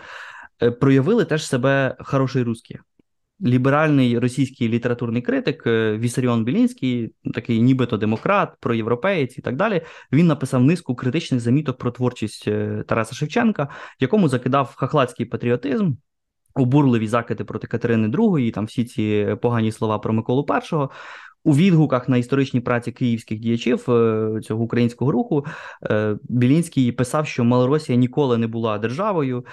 Е, 0.62 0.70
проявили 0.70 1.24
теж 1.24 1.46
себе 1.46 1.96
хороші 2.00 2.42
русські 2.42 2.78
ліберальний 3.42 4.18
російський 4.18 4.68
літературний 4.68 5.22
критик 5.22 5.66
е, 5.66 5.98
Вісаріон 5.98 6.44
Білінський, 6.44 7.14
такий 7.34 7.62
нібито 7.62 7.96
демократ, 7.96 8.56
проєвропеєць 8.60 9.38
і 9.38 9.42
так 9.42 9.56
далі. 9.56 9.82
Він 10.12 10.26
написав 10.26 10.62
низку 10.62 10.94
критичних 10.94 11.40
заміток 11.40 11.78
про 11.78 11.90
творчість 11.90 12.48
е, 12.48 12.84
Тараса 12.88 13.14
Шевченка, 13.14 13.68
якому 14.00 14.28
закидав 14.28 14.74
хахладський 14.76 15.26
патріотизм. 15.26 15.92
Обурливі 16.54 17.06
закиди 17.06 17.44
проти 17.44 17.66
Катерини 17.66 18.08
II, 18.08 18.52
там 18.52 18.64
всі 18.64 18.84
ці 18.84 19.36
погані 19.42 19.72
слова 19.72 19.98
про 19.98 20.12
Миколу 20.12 20.46
І. 20.72 20.76
У 21.44 21.54
відгуках 21.54 22.08
на 22.08 22.16
історичні 22.16 22.60
праці 22.60 22.92
київських 22.92 23.38
діячів 23.38 23.90
е, 23.90 24.40
цього 24.42 24.64
українського 24.64 25.12
руху 25.12 25.46
Білінський 26.22 26.92
писав, 26.92 27.26
що 27.26 27.44
Малоросія 27.44 27.98
ніколи 27.98 28.38
не 28.38 28.46
була 28.46 28.78
державою, 28.78 29.44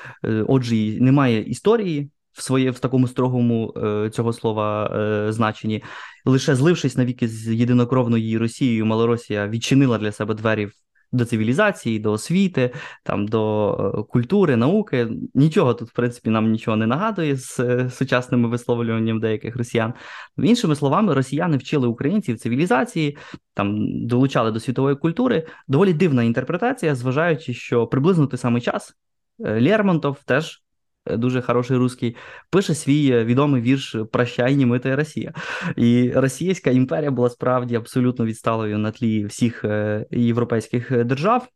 отже, 0.47 0.75
немає 0.75 1.41
історії 1.41 2.09
в 2.37 2.41
своє 2.41 2.71
в 2.71 2.79
такому 2.79 3.07
строгому 3.07 3.73
е, 3.77 4.09
цього 4.09 4.33
слова 4.33 4.85
е, 4.95 5.31
значенні. 5.31 5.83
Лише 6.25 6.55
злившись 6.55 6.97
навіки 6.97 7.27
з 7.27 7.53
єдинокровною 7.53 8.39
Росією, 8.39 8.85
Малоросія 8.85 9.47
відчинила 9.47 9.97
для 9.97 10.11
себе 10.11 10.33
двері 10.33 10.69
до 11.11 11.25
цивілізації, 11.25 11.99
до 11.99 12.11
освіти, 12.11 12.73
там 13.03 13.27
до 13.27 13.73
е, 13.99 14.03
культури, 14.03 14.55
науки. 14.55 15.07
Нічого 15.33 15.73
тут, 15.73 15.89
в 15.89 15.93
принципі, 15.93 16.29
нам 16.29 16.51
нічого 16.51 16.77
не 16.77 16.87
нагадує 16.87 17.35
з 17.35 17.59
е, 17.59 17.89
сучасними 17.89 18.47
висловлюванням 18.47 19.19
деяких 19.19 19.55
росіян. 19.55 19.93
Іншими 20.37 20.75
словами, 20.75 21.13
росіяни 21.13 21.57
вчили 21.57 21.87
українців 21.87 22.39
цивілізації, 22.39 23.17
там 23.53 23.75
долучали 24.07 24.51
до 24.51 24.59
світової 24.59 24.95
культури. 24.95 25.47
Доволі 25.67 25.93
дивна 25.93 26.23
інтерпретація, 26.23 26.95
зважаючи, 26.95 27.53
що 27.53 27.87
приблизно 27.87 28.27
той 28.27 28.37
самий 28.37 28.61
час 28.61 28.93
е, 29.39 29.61
Лермонтов 29.61 30.17
теж 30.25 30.63
дуже 31.11 31.41
хороший 31.41 31.77
русський, 31.77 32.15
пише 32.49 32.75
свій 32.75 33.11
е, 33.11 33.25
відомий 33.25 33.61
вірш 33.61 33.95
Прощай, 34.11 34.55
німита 34.55 34.95
Росія. 34.95 35.33
І 35.75 36.11
Російська 36.15 36.69
імперія 36.69 37.11
була 37.11 37.29
справді 37.29 37.75
абсолютно 37.75 38.25
відсталою 38.25 38.77
на 38.77 38.91
тлі 38.91 39.25
всіх 39.25 39.65
е, 39.65 40.05
європейських 40.11 41.05
держав. 41.05 41.47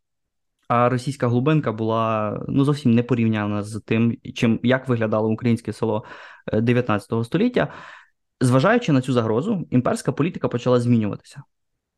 А 0.68 0.90
російська 0.90 1.28
глибинка 1.28 1.72
була 1.72 2.38
ну 2.48 2.66
зовсім 2.66 2.92
не 2.92 3.04
порівняна 3.04 3.64
з 3.64 3.82
тим, 3.86 4.18
чим 4.36 4.60
як 4.64 4.88
виглядало 4.88 5.30
українське 5.30 5.74
село 5.74 6.04
19 6.54 7.14
е, 7.14 7.24
століття. 7.24 7.74
Зважаючи 8.42 8.92
на 8.92 9.02
цю 9.02 9.14
загрозу, 9.14 9.68
імперська 9.72 10.12
політика 10.12 10.48
почала 10.48 10.80
змінюватися. 10.80 11.44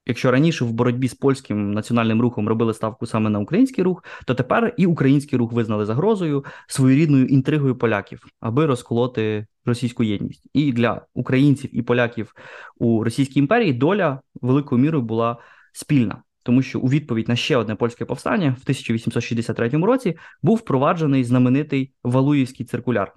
Якщо 0.05 0.31
раніше 0.31 0.65
в 0.65 0.71
боротьбі 0.71 1.07
з 1.07 1.13
польським 1.13 1.71
національним 1.71 2.21
рухом 2.21 2.47
робили 2.47 2.73
ставку 2.73 3.05
саме 3.05 3.29
на 3.29 3.39
український 3.39 3.83
рух, 3.83 4.03
то 4.25 4.35
тепер 4.35 4.73
і 4.77 4.85
український 4.85 5.39
рух 5.39 5.53
визнали 5.53 5.85
загрозою 5.85 6.45
своєрідною 6.67 7.25
інтригою 7.25 7.75
поляків, 7.75 8.25
аби 8.39 8.65
розколоти 8.65 9.47
російську 9.65 10.03
єдність. 10.03 10.47
І 10.53 10.71
для 10.71 11.01
українців 11.13 11.69
і 11.73 11.81
поляків 11.81 12.35
у 12.77 13.03
Російській 13.03 13.39
імперії 13.39 13.73
доля 13.73 14.19
великою 14.41 14.81
мірою 14.81 15.03
була 15.03 15.37
спільна, 15.71 16.23
тому 16.43 16.61
що 16.61 16.79
у 16.79 16.87
відповідь 16.87 17.27
на 17.27 17.35
ще 17.35 17.57
одне 17.57 17.75
польське 17.75 18.05
повстання 18.05 18.49
в 18.49 18.61
1863 18.61 19.69
році 19.69 20.17
був 20.41 20.57
впроваджений 20.57 21.23
знаменитий 21.23 21.93
Валуївський 22.03 22.65
циркуляр, 22.65 23.13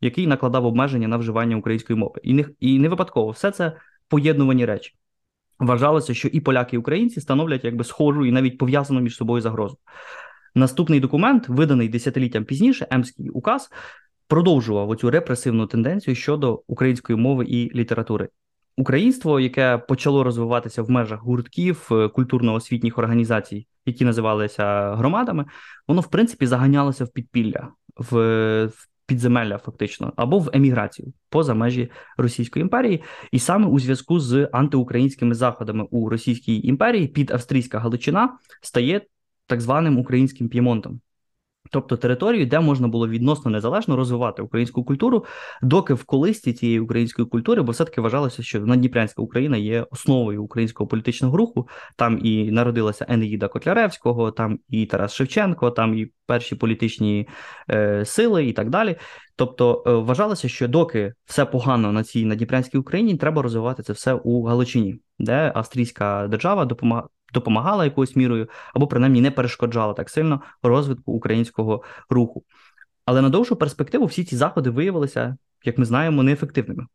який 0.00 0.26
накладав 0.26 0.66
обмеження 0.66 1.08
на 1.08 1.16
вживання 1.16 1.56
української 1.56 1.98
мови. 1.98 2.20
І 2.22 2.34
не, 2.34 2.44
і 2.60 2.78
не 2.78 2.88
випадково 2.88 3.30
все 3.30 3.50
це 3.50 3.76
поєднувані 4.08 4.64
речі. 4.64 4.94
Вважалося, 5.60 6.14
що 6.14 6.28
і 6.28 6.40
поляки, 6.40 6.76
і 6.76 6.78
українці 6.78 7.20
становлять 7.20 7.64
якби 7.64 7.84
схожу 7.84 8.24
і 8.24 8.32
навіть 8.32 8.58
пов'язану 8.58 9.00
між 9.00 9.16
собою 9.16 9.42
загрозу. 9.42 9.76
Наступний 10.54 11.00
документ, 11.00 11.48
виданий 11.48 11.88
десятиліттям 11.88 12.44
пізніше, 12.44 12.86
Емський 12.90 13.30
указ, 13.30 13.70
продовжував 14.28 14.90
оцю 14.90 15.10
репресивну 15.10 15.66
тенденцію 15.66 16.14
щодо 16.14 16.62
української 16.66 17.18
мови 17.18 17.44
і 17.44 17.74
літератури. 17.74 18.28
Українство, 18.76 19.40
яке 19.40 19.78
почало 19.78 20.24
розвиватися 20.24 20.82
в 20.82 20.90
межах 20.90 21.20
гуртків 21.20 21.88
е, 21.90 22.08
культурно-освітніх 22.08 22.98
організацій, 22.98 23.66
які 23.86 24.04
називалися 24.04 24.94
громадами, 24.94 25.44
воно 25.88 26.00
в 26.00 26.10
принципі 26.10 26.46
заганялося 26.46 27.04
в 27.04 27.12
підпілля, 27.12 27.68
в, 27.96 28.16
в 28.66 28.86
підземелля, 29.10 29.58
фактично, 29.58 30.12
або 30.16 30.38
в 30.38 30.50
еміграцію 30.52 31.12
поза 31.28 31.54
межі 31.54 31.90
Російської 32.16 32.62
імперії, 32.62 33.02
і 33.32 33.38
саме 33.38 33.66
у 33.66 33.78
зв'язку 33.78 34.20
з 34.20 34.48
антиукраїнськими 34.52 35.34
заходами 35.34 35.86
у 35.90 36.08
Російській 36.08 36.66
імперії 36.66 37.06
під 37.06 37.30
Австрійська 37.30 37.78
Галичина 37.78 38.38
стає 38.62 39.00
так 39.46 39.60
званим 39.60 39.98
українським 39.98 40.48
п'ємонтом. 40.48 41.00
Тобто 41.72 41.96
територію, 41.96 42.46
де 42.46 42.60
можна 42.60 42.88
було 42.88 43.08
відносно 43.08 43.50
незалежно 43.50 43.96
розвивати 43.96 44.42
українську 44.42 44.84
культуру, 44.84 45.24
доки 45.62 45.94
в 45.94 46.04
колисті 46.04 46.52
цієї 46.52 46.80
української 46.80 47.28
культури, 47.28 47.62
бо 47.62 47.72
все-таки 47.72 48.00
вважалося, 48.00 48.42
що 48.42 48.60
Надніпрянська 48.60 49.22
Україна 49.22 49.56
є 49.56 49.86
основою 49.90 50.42
українського 50.42 50.88
політичного 50.88 51.36
руху. 51.36 51.68
Там 51.96 52.18
і 52.22 52.50
народилася 52.50 53.06
Енеїда 53.08 53.48
Котляревського, 53.48 54.30
там 54.30 54.58
і 54.68 54.86
Тарас 54.86 55.14
Шевченко, 55.14 55.70
там 55.70 55.94
і 55.94 56.12
перші 56.26 56.54
політичні 56.54 57.28
е, 57.70 58.04
сили, 58.04 58.46
і 58.46 58.52
так 58.52 58.70
далі. 58.70 58.96
Тобто 59.36 59.84
е, 59.86 59.90
вважалося, 59.90 60.48
що 60.48 60.68
доки 60.68 61.14
все 61.24 61.44
погано 61.44 61.92
на 61.92 62.04
цій 62.04 62.24
Надніпрянській 62.24 62.78
Україні, 62.78 63.16
треба 63.16 63.42
розвивати 63.42 63.82
це 63.82 63.92
все 63.92 64.14
у 64.14 64.42
Галичині, 64.44 65.00
де 65.18 65.52
австрійська 65.54 66.28
держава 66.28 66.64
допомагає 66.64 67.08
допомагала 67.34 67.84
якоюсь 67.84 68.16
мірою, 68.16 68.48
або 68.74 68.86
принаймні 68.86 69.20
не 69.20 69.30
перешкоджала 69.30 69.94
так 69.94 70.10
сильно 70.10 70.42
розвитку 70.62 71.12
українського 71.12 71.82
руху. 72.10 72.44
Але 73.04 73.22
на 73.22 73.28
довшу 73.28 73.56
перспективу 73.56 74.06
всі 74.06 74.24
ці 74.24 74.36
заходи 74.36 74.70
виявилися, 74.70 75.36
як 75.64 75.78
ми 75.78 75.84
знаємо, 75.84 76.22
неефективними. 76.22 76.86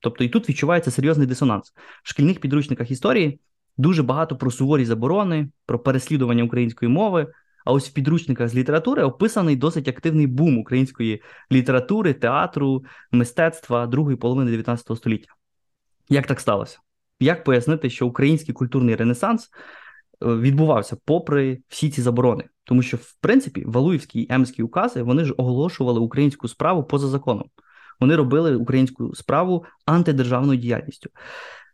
Тобто 0.00 0.24
і 0.24 0.28
тут 0.28 0.48
відчувається 0.48 0.90
серйозний 0.90 1.26
дисонанс. 1.26 1.72
В 2.02 2.08
шкільних 2.08 2.40
підручниках 2.40 2.90
історії 2.90 3.40
дуже 3.76 4.02
багато 4.02 4.36
про 4.36 4.50
суворі 4.50 4.84
заборони, 4.84 5.48
про 5.66 5.78
переслідування 5.78 6.44
української 6.44 6.90
мови. 6.90 7.32
А 7.64 7.72
ось 7.72 7.88
в 7.88 7.92
підручниках 7.92 8.48
з 8.48 8.54
літератури 8.54 9.02
описаний 9.02 9.56
досить 9.56 9.88
активний 9.88 10.26
бум 10.26 10.58
української 10.58 11.22
літератури, 11.52 12.14
театру, 12.14 12.84
мистецтва 13.12 13.86
другої 13.86 14.16
половини 14.16 14.50
19 14.50 14.96
століття. 14.96 15.32
Як 16.08 16.26
так 16.26 16.40
сталося? 16.40 16.78
Як 17.24 17.44
пояснити, 17.44 17.90
що 17.90 18.06
український 18.06 18.54
культурний 18.54 18.96
ренесанс 18.96 19.48
е, 20.22 20.26
відбувався 20.26 20.96
попри 21.04 21.58
всі 21.68 21.90
ці 21.90 22.02
заборони? 22.02 22.44
Тому 22.64 22.82
що, 22.82 22.96
в 22.96 23.14
принципі, 23.20 23.64
Валуївські 23.66 24.20
і 24.20 24.26
Емські 24.30 24.62
укази 24.62 25.02
вони 25.02 25.24
ж 25.24 25.34
оголошували 25.36 26.00
українську 26.00 26.48
справу 26.48 26.84
поза 26.84 27.08
законом. 27.08 27.48
Вони 28.00 28.16
робили 28.16 28.56
українську 28.56 29.14
справу 29.14 29.64
антидержавною 29.86 30.58
діяльністю. 30.58 31.10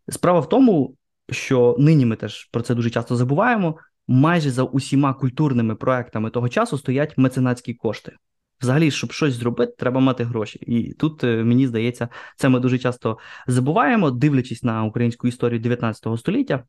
Справа 0.09 0.41
в 0.41 0.49
тому, 0.49 0.97
що 1.31 1.77
нині 1.79 2.07
ми 2.07 2.17
теж 2.17 2.45
про 2.45 2.63
це 2.63 2.75
дуже 2.75 2.91
часто 2.91 3.17
забуваємо. 3.17 3.79
Майже 4.09 4.51
за 4.51 4.63
усіма 4.63 5.15
культурними 5.15 5.75
проектами 5.75 6.31
того 6.31 6.49
часу 6.49 6.79
стоять 6.79 7.19
меценатські 7.19 7.75
кошти. 7.75 8.13
Взагалі, 8.61 8.91
щоб 8.91 9.13
щось 9.13 9.35
зробити, 9.35 9.75
треба 9.79 10.01
мати 10.01 10.25
гроші. 10.25 10.59
І 10.59 10.95
тут 10.95 11.25
е, 11.25 11.45
мені 11.45 11.67
здається, 11.67 12.09
це 12.37 12.49
ми 12.49 12.61
дуже 12.61 12.79
часто 12.79 13.19
забуваємо, 13.47 14.11
дивлячись 14.11 14.63
на 14.63 14.85
українську 14.85 15.29
історію 15.29 15.61
19 15.61 16.19
століття. 16.19 16.65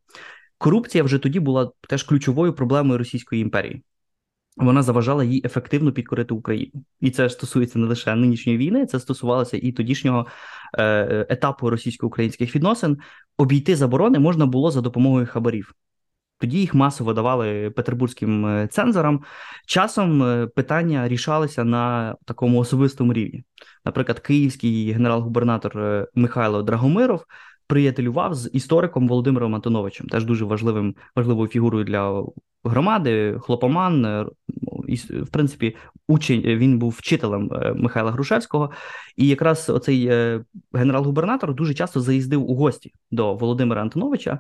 Корупція 0.58 1.04
вже 1.04 1.18
тоді 1.18 1.40
була 1.40 1.72
теж 1.90 2.04
ключовою 2.04 2.54
проблемою 2.54 2.98
Російської 2.98 3.42
імперії. 3.42 3.84
Вона 4.58 4.84
заважала 4.84 5.24
їй 5.24 5.42
ефективно 5.46 5.92
підкорити 5.92 6.34
Україну, 6.34 6.84
і 7.00 7.12
це 7.12 7.30
стосується 7.30 7.80
не 7.80 7.88
лише 7.88 8.16
нинішньої 8.16 8.58
війни, 8.58 8.86
це 8.86 9.00
стосувалося 9.00 9.58
і 9.58 9.72
тодішнього 9.72 10.28
е, 10.80 11.26
етапу 11.30 11.70
російсько-українських 11.70 12.56
відносин. 12.56 12.98
Обійти 13.38 13.76
заборони 13.76 14.20
можна 14.20 14.46
було 14.46 14.72
за 14.72 14.82
допомогою 14.82 15.28
хабарів. 15.28 15.74
Тоді 16.42 16.60
їх 16.60 16.74
масово 16.74 17.14
давали 17.14 17.70
петербурзьким 17.70 18.46
е, 18.46 18.68
цензорам. 18.68 19.22
Часом 19.68 20.24
е, 20.24 20.48
питання 20.48 21.08
рішалися 21.08 21.64
на 21.64 22.16
такому 22.26 22.60
особистому 22.60 23.14
рівні. 23.14 23.44
Наприклад, 23.86 24.20
київський 24.20 24.92
генерал-губернатор 24.92 25.80
е, 25.80 26.08
Михайло 26.16 26.64
Драгомиров 26.64 27.26
приятелював 27.68 28.34
з 28.34 28.50
істориком 28.54 29.08
Володимиром 29.08 29.56
Антоновичем, 29.56 30.08
теж 30.08 30.26
дуже 30.26 30.46
важливим 30.46 30.96
важливою 31.16 31.48
фігурою 31.48 31.84
для 31.86 32.24
громади, 32.64 33.38
хлопоман. 33.42 34.28
І, 34.88 34.96
в 34.96 35.28
принципі, 35.32 35.76
учень 36.08 36.42
він 36.42 36.80
був 36.80 36.96
вчителем 36.98 37.52
е, 37.54 37.74
Михайла 37.74 38.12
Грушевського, 38.12 38.72
і 39.18 39.28
якраз 39.28 39.70
оцей 39.70 40.08
е, 40.08 40.44
генерал-губернатор 40.74 41.56
дуже 41.56 41.74
часто 41.74 42.02
заїздив 42.02 42.50
у 42.50 42.56
гості 42.56 42.94
до 43.12 43.34
Володимира 43.34 43.82
Антоновича, 43.82 44.40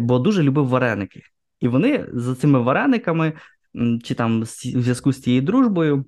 бо 0.00 0.18
дуже 0.18 0.42
любив 0.42 0.68
вареники. 0.68 1.22
І 1.60 1.68
вони 1.68 2.06
за 2.12 2.34
цими 2.34 2.58
варениками, 2.58 3.32
чи 4.04 4.14
там 4.14 4.42
в 4.42 4.46
зв'язку 4.46 5.12
з 5.12 5.22
цією 5.22 5.42
дружбою. 5.42 6.04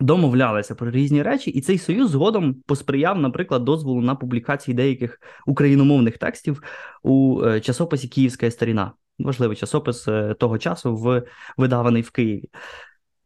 Домовлялися 0.00 0.74
про 0.74 0.90
різні 0.90 1.22
речі, 1.22 1.50
і 1.50 1.60
цей 1.60 1.78
союз 1.78 2.10
згодом 2.10 2.54
посприяв, 2.66 3.18
наприклад, 3.18 3.64
дозволу 3.64 4.00
на 4.00 4.14
публікації 4.14 4.74
деяких 4.74 5.20
україномовних 5.46 6.18
текстів 6.18 6.62
у 7.02 7.42
часописі 7.60 8.08
Київська 8.08 8.50
старіна 8.50 8.92
важливий 9.18 9.56
часопис 9.56 10.08
е, 10.08 10.34
того 10.34 10.58
часу, 10.58 10.96
в 10.96 11.22
видаваний 11.56 12.02
в 12.02 12.10
Києві. 12.10 12.48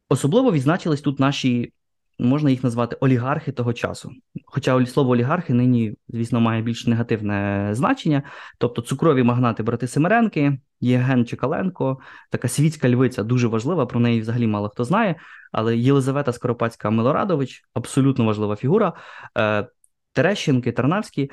Особливо 0.08 0.52
відзначились 0.52 1.00
тут 1.00 1.20
наші, 1.20 1.72
можна 2.18 2.50
їх 2.50 2.64
назвати 2.64 2.96
олігархи 3.00 3.52
того 3.52 3.72
часу. 3.72 4.12
Хоча 4.44 4.86
слово 4.86 5.10
олігархи 5.10 5.54
нині, 5.54 5.94
звісно, 6.08 6.40
має 6.40 6.62
більш 6.62 6.86
негативне 6.86 7.68
значення. 7.72 8.22
Тобто 8.58 8.82
цукрові 8.82 9.22
магнати 9.22 9.62
брати 9.62 9.86
Семеренки, 9.86 10.58
Євген 10.80 11.26
Чекаленко, 11.26 11.98
така 12.30 12.48
світська 12.48 12.90
львиця 12.90 13.22
дуже 13.22 13.48
важлива, 13.48 13.86
про 13.86 14.00
неї 14.00 14.20
взагалі 14.20 14.46
мало 14.46 14.68
хто 14.68 14.84
знає. 14.84 15.14
Але 15.52 15.76
Єлизавета 15.76 16.32
Скоропадська 16.32 16.90
Милорадович 16.90 17.62
абсолютно 17.74 18.24
важлива 18.24 18.56
фігура. 18.56 18.92
Е, 19.38 19.66
Терещенки, 20.12 20.72
Тарнавські, 20.72 21.30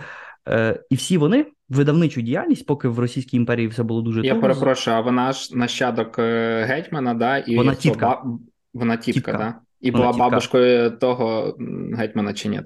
е, 0.49 0.83
і 0.89 0.95
всі 0.95 1.17
вони 1.17 1.45
видавничу 1.69 2.21
діяльність, 2.21 2.65
поки 2.65 2.87
в 2.87 2.99
Російській 2.99 3.37
імперії 3.37 3.67
все 3.67 3.83
було 3.83 4.01
дуже 4.01 4.21
Я 4.21 4.29
туго. 4.29 4.41
перепрошую, 4.41 4.97
а 4.97 5.01
вона 5.01 5.31
ж 5.31 5.57
нащадок 5.57 6.19
е, 6.19 6.63
гетьмана, 6.69 7.13
да? 7.13 7.37
І 7.37 7.57
вона 7.57 7.75
тітка. 7.75 8.07
Ба... 8.07 8.37
Вона 8.75 8.97
тітка, 8.97 9.19
тітка. 9.19 9.37
да? 9.37 9.55
І 9.81 9.91
вона 9.91 10.03
була 10.03 10.13
тітка. 10.13 10.29
бабушкою 10.29 10.91
того 10.91 11.55
гетьмана 11.93 12.33
чи 12.33 12.49
ні? 12.49 12.61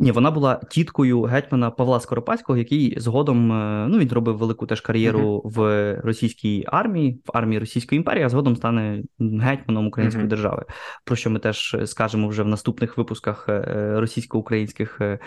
Ні, 0.00 0.12
вона 0.12 0.30
була 0.30 0.60
тіткою 0.70 1.22
гетьмана 1.22 1.70
Павла 1.70 2.00
Скоропадського, 2.00 2.58
який 2.58 3.00
згодом 3.00 3.52
е, 3.52 3.86
ну 3.88 3.98
він 3.98 4.08
робив 4.08 4.36
велику 4.36 4.66
теж 4.66 4.80
кар'єру 4.80 5.42
uh-huh. 5.44 5.50
в 5.50 6.00
російській 6.04 6.64
армії, 6.66 7.22
в 7.26 7.30
армії 7.36 7.58
Російської 7.58 7.96
імперії, 7.96 8.24
а 8.24 8.28
згодом 8.28 8.56
стане 8.56 9.02
гетьманом 9.18 9.86
Української 9.86 10.26
uh-huh. 10.26 10.30
держави. 10.30 10.64
Про 11.04 11.16
що 11.16 11.30
ми 11.30 11.38
теж 11.38 11.76
скажемо 11.84 12.28
вже 12.28 12.42
в 12.42 12.48
наступних 12.48 12.98
випусках 12.98 13.46
е, 13.48 13.92
російсько-українських 14.00 15.00
uh-huh. 15.00 15.18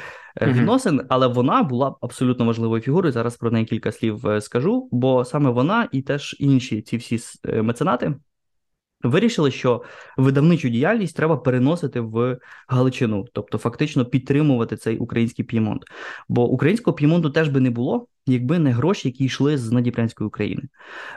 відносин. 0.42 1.02
Але 1.10 1.28
вона 1.28 1.64
була 1.64 1.96
абсолютно 2.02 2.46
важливою 2.46 2.82
фігурою. 2.82 3.12
Зараз 3.12 3.38
про 3.38 3.52
неї 3.52 3.66
кілька 3.66 3.92
слів 3.92 4.26
скажу, 4.40 4.90
бо 4.92 5.26
саме 5.26 5.50
вона 5.50 5.88
і 5.92 6.02
теж 6.02 6.36
інші 6.40 6.82
ці 6.82 6.98
всі 6.98 7.20
меценати. 7.62 8.14
Вирішили, 9.04 9.52
що 9.52 9.84
видавничу 10.18 10.70
діяльність 10.70 11.16
треба 11.16 11.38
переносити 11.38 12.00
в 12.00 12.38
Галичину, 12.68 13.26
тобто 13.34 13.58
фактично 13.58 14.06
підтримувати 14.06 14.78
цей 14.78 14.98
український 14.98 15.46
п'ємонт. 15.46 15.84
Бо 16.30 16.50
українського 16.50 16.96
п'ємонту 16.96 17.30
теж 17.30 17.50
би 17.50 17.60
не 17.60 17.70
було, 17.70 18.08
якби 18.26 18.60
не 18.60 18.72
гроші, 18.72 19.08
які 19.08 19.26
йшли 19.26 19.58
з 19.58 19.72
Надіпрянської 19.72 20.28
України. 20.28 20.64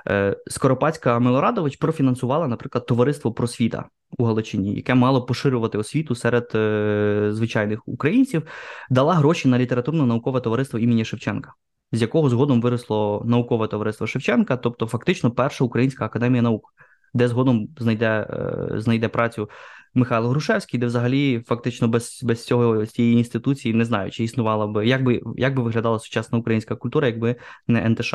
Е, 0.09 0.37
Скоропадська 0.47 1.19
Милорадович 1.19 1.77
профінансувала, 1.77 2.49
наприклад, 2.49 2.87
товариство 2.87 3.33
просвіта 3.33 3.89
у 4.19 4.25
Галичині, 4.25 4.75
яке 4.75 4.95
мало 4.95 5.27
поширювати 5.27 5.79
освіту 5.79 6.15
серед 6.15 6.51
е, 6.55 7.29
звичайних 7.33 7.89
українців, 7.89 8.43
дала 8.91 9.15
гроші 9.15 9.49
на 9.49 9.59
літературно-наукове 9.59 10.41
товариство 10.41 10.79
імені 10.79 11.05
Шевченка. 11.05 11.53
з 11.93 12.03
якого 12.03 12.29
згодом 12.29 12.61
виросло 12.61 13.23
наукове 13.27 13.69
товариство 13.69 14.07
Шевченка, 14.07 14.57
тобто 14.57 14.87
фактично 14.87 15.31
перша 15.31 15.65
українська 15.65 16.05
академія 16.05 16.43
наук, 16.43 16.75
де 17.15 17.29
згодом 17.29 17.69
знайде 17.79 18.07
е, 18.07 18.81
знайде 18.81 19.09
працю 19.09 19.51
Михайло 19.95 20.29
Грушевський, 20.29 20.81
де 20.81 20.87
взагалі 20.87 21.43
фактично 21.47 21.89
без 21.89 22.21
без 22.23 22.47
цього 22.47 22.87
цієї 22.87 23.19
інституції 23.19 23.75
не 23.75 23.85
знаю, 23.85 24.11
чи 24.11 24.25
існувала 24.25 24.67
би 24.67 24.87
як 24.87 25.05
би 25.05 25.21
як 25.37 25.55
би 25.55 25.63
виглядала 25.63 25.99
сучасна 25.99 26.39
українська 26.39 26.77
культура, 26.77 27.07
якби 27.07 27.37
не 27.67 27.89
НТШ. 27.89 28.15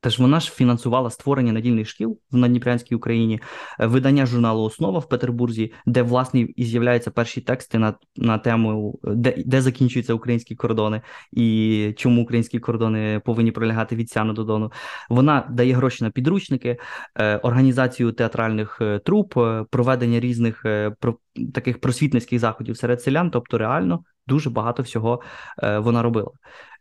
Тож 0.00 0.18
вона 0.18 0.40
ж 0.40 0.50
фінансувала 0.50 1.10
створення 1.10 1.52
надільних 1.52 1.88
шкіл 1.88 2.18
в 2.30 2.36
Надніпрянській 2.36 2.94
Україні, 2.94 3.40
е, 3.80 3.86
видання 3.86 4.26
журналу 4.26 4.62
Основа 4.64 4.98
в 4.98 5.08
Петербурзі, 5.08 5.72
де 5.86 6.02
власне 6.02 6.40
і 6.40 6.64
з'являються 6.64 7.10
перші 7.10 7.40
тексти 7.40 7.78
на 7.78 7.94
на 8.16 8.38
тему, 8.38 9.00
де 9.02 9.42
де 9.46 9.60
закінчуються 9.60 10.14
українські 10.14 10.54
кордони 10.54 11.02
і 11.32 11.94
чому 11.96 12.22
українські 12.22 12.58
кордони 12.58 13.20
повинні 13.24 13.52
пролягати 13.52 13.96
від 13.96 14.10
Сяну 14.10 14.32
до 14.32 14.44
Дону. 14.44 14.72
Вона 15.10 15.46
дає 15.50 15.74
гроші 15.74 16.04
на 16.04 16.10
підручники, 16.10 16.76
е, 17.16 17.36
організацію 17.36 18.12
театральних 18.12 18.78
е, 18.80 18.98
труп, 18.98 19.34
проведення 19.70 20.20
різних 20.20 20.62
про 21.00 21.18
таких 21.54 21.80
просвітницьких 21.80 22.38
заходів 22.38 22.76
серед 22.76 23.02
селян. 23.02 23.30
Тобто, 23.30 23.58
реально 23.58 24.04
дуже 24.26 24.50
багато 24.50 24.82
всього 24.82 25.22
вона 25.62 26.02
робила. 26.02 26.30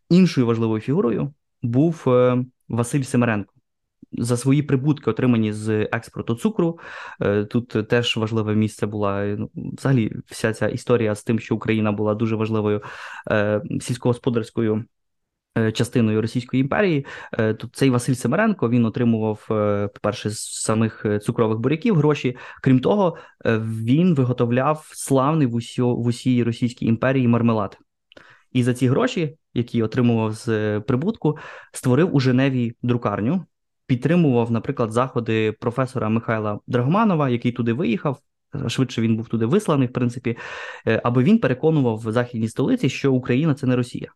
Іншою 0.10 0.48
важливою 0.48 0.82
фігурою 0.82 1.34
був. 1.62 2.08
Василь 2.70 3.04
Семеренко. 3.04 3.54
За 4.12 4.38
свої 4.38 4.64
прибутки, 4.64 5.10
отримані 5.10 5.54
з 5.54 5.70
експорту 5.92 6.36
цукру. 6.36 6.80
Е, 7.22 7.46
тут 7.46 7.88
теж 7.90 8.18
важливе 8.18 8.56
місце 8.56 8.86
була 8.86 9.26
ну, 9.26 9.50
взагалі 9.56 10.12
вся 10.26 10.54
ця 10.54 10.68
історія 10.68 11.16
з 11.16 11.24
тим, 11.24 11.40
що 11.40 11.56
Україна 11.56 11.92
була 11.92 12.16
дуже 12.16 12.36
важливою 12.36 12.82
е, 13.32 13.62
сільськогосподарською 13.82 14.86
е, 15.58 15.72
частиною 15.72 16.22
Російської 16.22 16.62
імперії. 16.62 17.06
Тут 17.60 17.76
цей 17.76 17.90
Василь 17.90 18.14
Семеренко 18.14 18.70
він 18.70 18.86
отримував, 18.86 19.46
по-перше, 19.94 20.30
з 20.30 20.62
самих 20.62 21.06
цукрових 21.22 21.60
буряків 21.60 21.96
гроші. 21.96 22.38
Крім 22.62 22.80
того, 22.80 23.18
він 23.46 24.16
виготовляв 24.16 24.90
славний 24.94 25.48
в 25.48 26.06
усій 26.08 26.44
Російській 26.44 26.86
імперії 26.86 27.28
мармелад. 27.28 27.78
І 28.58 28.64
за 28.64 28.74
ці 28.74 28.88
гроші, 28.88 29.38
які 29.54 29.84
отримував 29.84 30.34
з 30.34 30.48
е, 30.48 30.80
прибутку, 30.80 31.38
створив 31.74 32.16
у 32.16 32.20
Женеві 32.20 32.74
друкарню, 32.82 33.46
підтримував, 33.86 34.52
наприклад, 34.52 34.92
заходи 34.92 35.52
професора 35.52 36.10
Михайла 36.10 36.60
Драгоманова, 36.68 37.30
який 37.30 37.52
туди 37.52 37.74
виїхав. 37.74 38.20
Швидше 38.68 39.02
він 39.02 39.18
був 39.18 39.28
туди 39.28 39.46
висланий, 39.46 39.88
в 39.88 39.94
принципі, 39.94 40.38
е, 40.88 41.02
аби 41.04 41.24
він 41.24 41.40
переконував 41.40 41.98
в 41.98 42.12
західній 42.12 42.48
столиці, 42.48 42.90
що 42.90 43.14
Україна 43.14 43.54
це 43.54 43.68
не 43.68 43.76
Росія. 43.76 44.12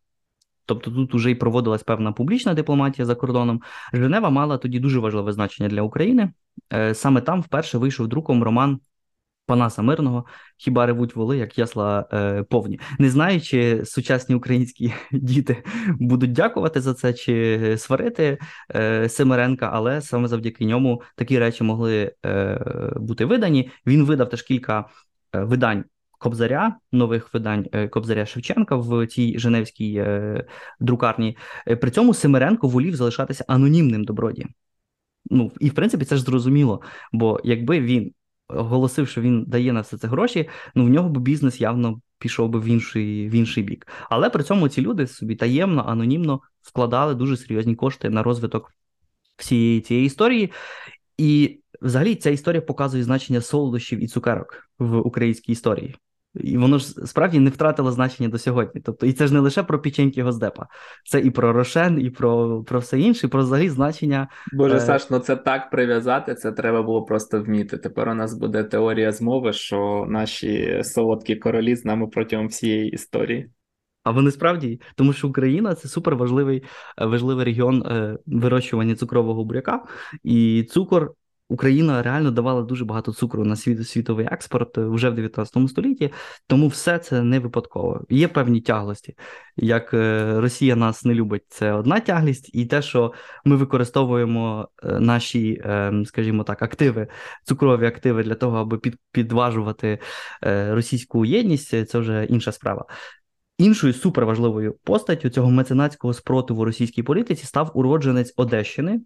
Тобто 0.65 0.91
тут 0.91 1.13
вже 1.13 1.31
й 1.31 1.35
проводилась 1.35 1.83
певна 1.83 2.11
публічна 2.11 2.53
дипломатія 2.53 3.05
за 3.05 3.15
кордоном. 3.15 3.61
Женева 3.93 4.29
мала 4.29 4.57
тоді 4.57 4.79
дуже 4.79 4.99
важливе 4.99 5.31
значення 5.31 5.69
для 5.69 5.81
України. 5.81 6.31
Е, 6.73 6.93
саме 6.93 7.21
там 7.21 7.41
вперше 7.41 7.77
вийшов 7.77 8.07
друком 8.07 8.43
роман 8.43 8.79
Панаса 9.45 9.81
Мирного, 9.81 10.25
хіба 10.57 10.85
ревуть 10.85 11.15
воли, 11.15 11.37
як 11.37 11.57
ясла 11.57 12.05
е, 12.13 12.43
повні. 12.43 12.79
Не 12.99 13.09
знаю, 13.09 13.41
чи 13.41 13.85
сучасні 13.85 14.35
українські 14.35 14.93
діти 15.11 15.63
будуть 15.99 16.31
дякувати 16.31 16.81
за 16.81 16.93
це, 16.93 17.13
чи 17.13 17.75
сварити 17.77 18.37
е, 18.75 19.09
Семеренка, 19.09 19.69
але 19.73 20.01
саме 20.01 20.27
завдяки 20.27 20.65
ньому 20.65 21.01
такі 21.15 21.39
речі 21.39 21.63
могли 21.63 22.13
е, 22.25 22.59
бути 22.95 23.25
видані. 23.25 23.71
Він 23.85 24.05
видав 24.05 24.29
теж 24.29 24.41
кілька 24.41 24.85
е, 25.35 25.43
видань. 25.43 25.83
Кобзаря, 26.21 26.75
нових 26.91 27.33
видань 27.33 27.65
е, 27.71 27.87
Кобзаря 27.87 28.25
Шевченка 28.25 28.75
в 28.75 29.07
цій 29.07 29.39
Женевській 29.39 29.95
е, 29.95 30.45
друкарні. 30.79 31.37
Е, 31.67 31.75
при 31.75 31.91
цьому 31.91 32.13
Семеренко 32.13 32.67
волів 32.67 32.95
залишатися 32.95 33.45
анонімним 33.47 34.03
добродієм. 34.03 34.49
Ну, 35.29 35.51
і 35.59 35.69
в 35.69 35.73
принципі 35.73 36.05
це 36.05 36.15
ж 36.15 36.21
зрозуміло, 36.21 36.81
бо 37.11 37.39
якби 37.43 37.79
він 37.79 38.13
оголосив, 38.55 39.07
що 39.07 39.21
він 39.21 39.43
дає 39.47 39.73
на 39.73 39.81
все 39.81 39.97
це 39.97 40.07
гроші, 40.07 40.49
ну 40.75 40.85
в 40.85 40.89
нього 40.89 41.09
б 41.09 41.17
бізнес 41.17 41.61
явно 41.61 42.01
пішов 42.19 42.49
би 42.49 42.59
в 42.59 42.65
інший 42.65 43.29
в 43.29 43.31
інший 43.31 43.63
бік. 43.63 43.87
Але 44.09 44.29
при 44.29 44.43
цьому 44.43 44.69
ці 44.69 44.81
люди 44.81 45.07
собі 45.07 45.35
таємно, 45.35 45.83
анонімно 45.87 46.41
вкладали 46.61 47.15
дуже 47.15 47.37
серйозні 47.37 47.75
кошти 47.75 48.09
на 48.09 48.23
розвиток 48.23 48.73
всієї 49.37 49.81
цієї 49.81 50.05
історії. 50.05 50.51
І 51.17 51.59
взагалі 51.81 52.15
ця 52.15 52.29
історія 52.29 52.61
показує 52.61 53.03
значення 53.03 53.41
солодощів 53.41 54.03
і 54.03 54.07
цукерок 54.07 54.69
в 54.79 54.97
українській 54.97 55.51
історії. 55.51 55.95
І 56.35 56.57
воно 56.57 56.77
ж 56.77 56.85
справді 56.85 57.39
не 57.39 57.49
втратило 57.49 57.91
значення 57.91 58.29
до 58.29 58.37
сьогодні. 58.37 58.81
Тобто, 58.81 59.05
і 59.05 59.13
це 59.13 59.27
ж 59.27 59.33
не 59.33 59.39
лише 59.39 59.63
про 59.63 59.81
печеньки 59.81 60.23
Госдепа, 60.23 60.67
це 61.05 61.19
і 61.19 61.31
про 61.31 61.53
Рошен, 61.53 62.01
і 62.01 62.09
про 62.09 62.63
про 62.63 62.79
все 62.79 62.99
інше, 62.99 63.27
і 63.27 63.29
про 63.29 63.41
взагалі 63.41 63.69
значення. 63.69 64.27
Боже, 64.53 64.75
е... 64.75 64.79
Саш, 64.79 65.09
ну 65.09 65.19
це 65.19 65.35
так 65.35 65.69
прив'язати, 65.69 66.35
це 66.35 66.51
треба 66.51 66.83
було 66.83 67.03
просто 67.03 67.43
вміти. 67.43 67.77
Тепер 67.77 68.09
у 68.09 68.13
нас 68.13 68.33
буде 68.33 68.63
теорія 68.63 69.11
змови, 69.11 69.53
що 69.53 70.05
наші 70.09 70.81
солодкі 70.83 71.35
королі 71.35 71.75
з 71.75 71.85
нами 71.85 72.07
протягом 72.07 72.47
всієї 72.47 72.91
історії. 72.91 73.49
А 74.03 74.11
вони 74.11 74.31
справді, 74.31 74.81
тому 74.95 75.13
що 75.13 75.27
Україна 75.27 75.75
це 75.75 75.87
супер 75.87 76.15
важливий 76.15 76.63
важливий 76.97 77.45
регіон 77.45 77.83
е, 77.83 78.17
вирощування 78.25 78.95
цукрового 78.95 79.45
буряка, 79.45 79.83
і 80.23 80.67
цукор 80.69 81.13
Україна 81.51 82.03
реально 82.03 82.31
давала 82.31 82.61
дуже 82.61 82.85
багато 82.85 83.11
цукру 83.13 83.45
на 83.45 83.55
світ, 83.55 83.89
світовий 83.89 84.27
експорт 84.31 84.77
е, 84.77 84.85
вже 84.85 85.09
в 85.09 85.15
19 85.15 85.69
столітті, 85.69 86.13
тому 86.47 86.67
все 86.67 86.99
це 86.99 87.23
не 87.23 87.39
випадково. 87.39 88.05
Є 88.09 88.27
певні 88.27 88.61
тяглості. 88.61 89.15
Як 89.57 89.93
е, 89.93 90.33
Росія 90.39 90.75
нас 90.75 91.05
не 91.05 91.13
любить, 91.13 91.43
це 91.47 91.73
одна 91.73 91.99
тяглість, 91.99 92.49
і 92.53 92.65
те, 92.65 92.81
що 92.81 93.13
ми 93.45 93.55
використовуємо 93.55 94.69
е, 94.83 94.99
наші, 94.99 95.63
скажімо 96.05 96.43
так, 96.43 96.61
активи, 96.61 97.07
цукрові 97.45 97.85
активи 97.85 98.23
для 98.23 98.35
того, 98.35 98.57
аби 98.57 98.77
під, 98.77 98.95
підважувати 99.11 99.99
російську 100.69 101.25
єдність, 101.25 101.89
це 101.89 101.99
вже 101.99 102.25
інша 102.25 102.51
справа. 102.51 102.85
Іншою 103.57 103.93
суперважливою 103.93 104.75
постаттю 104.83 105.29
цього 105.29 105.51
меценатського 105.51 106.13
спротиву 106.13 106.65
російській 106.65 107.03
політиці 107.03 107.45
став 107.45 107.71
уродженець 107.73 108.33
Одещини 108.37 109.01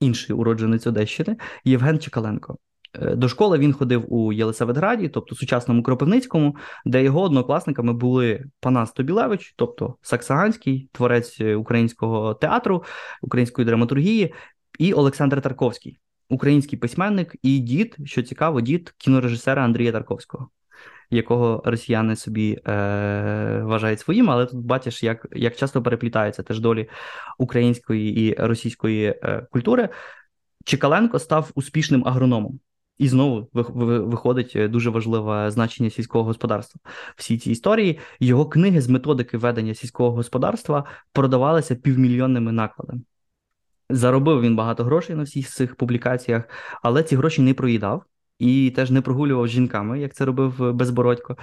інший 0.00 0.36
уродженець 0.36 0.86
Одещини 0.86 1.36
Євген 1.64 1.98
Чекаленко. 1.98 2.56
Е, 2.94 3.14
до 3.16 3.28
школи 3.28 3.58
він 3.58 3.72
ходив 3.72 4.14
у 4.14 4.32
Єлисаветграді, 4.32 5.08
тобто 5.08 5.34
сучасному 5.34 5.82
Кропивницькому, 5.82 6.56
де 6.86 7.04
його 7.04 7.22
однокласниками 7.22 7.92
були 7.92 8.44
Панас 8.60 8.92
Тобілевич, 8.92 9.54
тобто 9.56 9.96
Саксаганський, 10.02 10.88
творець 10.92 11.40
українського 11.40 12.34
театру, 12.34 12.84
української 13.22 13.66
драматургії, 13.66 14.34
і 14.78 14.92
Олександр 14.92 15.40
Тарковський, 15.40 15.98
український 16.30 16.78
письменник 16.78 17.36
і 17.42 17.58
дід, 17.58 17.96
що 18.04 18.22
цікаво, 18.22 18.60
дід 18.60 18.94
кінорежисера 18.98 19.64
Андрія 19.64 19.92
Тарковського 19.92 20.48
якого 21.10 21.62
росіяни 21.64 22.16
собі 22.16 22.58
е, 22.66 23.62
вважають 23.64 24.00
своїм, 24.00 24.30
але 24.30 24.46
тут 24.46 24.64
бачиш, 24.64 25.02
як 25.02 25.26
як 25.32 25.56
часто 25.56 25.82
переплітаються 25.82 26.42
теж 26.42 26.60
долі 26.60 26.88
української 27.38 28.20
і 28.20 28.34
російської 28.34 29.04
е, 29.06 29.46
культури. 29.50 29.88
Чекаленко 30.64 31.18
став 31.18 31.50
успішним 31.54 32.08
агрономом. 32.08 32.60
І 32.98 33.08
знову 33.08 33.48
виходить 33.52 34.52
е, 34.56 34.68
дуже 34.68 34.90
важливе 34.90 35.50
значення 35.50 35.90
сільського 35.90 36.24
господарства. 36.24 36.80
Всі 37.16 37.38
ці 37.38 37.50
історії 37.50 37.98
його 38.20 38.46
книги 38.46 38.80
з 38.80 38.88
методики 38.88 39.38
ведення 39.38 39.74
сільського 39.74 40.10
господарства 40.10 40.84
продавалися 41.12 41.74
півмільйонними 41.74 42.52
накладами. 42.52 43.00
Заробив 43.90 44.40
він 44.40 44.56
багато 44.56 44.84
грошей 44.84 45.16
на 45.16 45.22
всіх 45.22 45.48
цих 45.48 45.76
публікаціях, 45.76 46.44
але 46.82 47.02
ці 47.02 47.16
гроші 47.16 47.42
не 47.42 47.54
проїдав 47.54 48.04
і 48.40 48.70
теж 48.70 48.90
не 48.90 49.00
прогулював 49.00 49.48
з 49.48 49.50
жінками, 49.50 50.00
як 50.00 50.14
це 50.14 50.24
робив 50.24 50.74
Безбородько, 50.74 51.36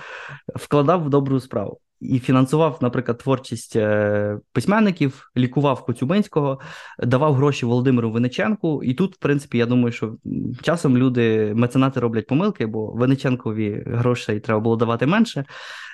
вкладав 0.55 1.03
в 1.03 1.09
добру 1.09 1.39
справу. 1.39 1.79
І 2.01 2.19
фінансував, 2.19 2.77
наприклад, 2.81 3.17
творчість 3.17 3.75
е, 3.75 4.39
письменників, 4.53 5.31
лікував 5.37 5.85
Коцюбинського, 5.85 6.59
давав 6.99 7.33
гроші 7.33 7.65
Володимиру 7.65 8.11
Виниченку. 8.11 8.83
І 8.83 8.93
тут, 8.93 9.15
в 9.15 9.19
принципі, 9.19 9.57
я 9.57 9.65
думаю, 9.65 9.91
що 9.91 10.15
часом 10.61 10.97
люди, 10.97 11.53
меценати 11.55 11.99
роблять 11.99 12.27
помилки, 12.27 12.65
бо 12.65 12.91
Виниченкові 12.91 13.83
грошей 13.87 14.39
треба 14.39 14.59
було 14.59 14.75
давати 14.75 15.05
менше. 15.05 15.45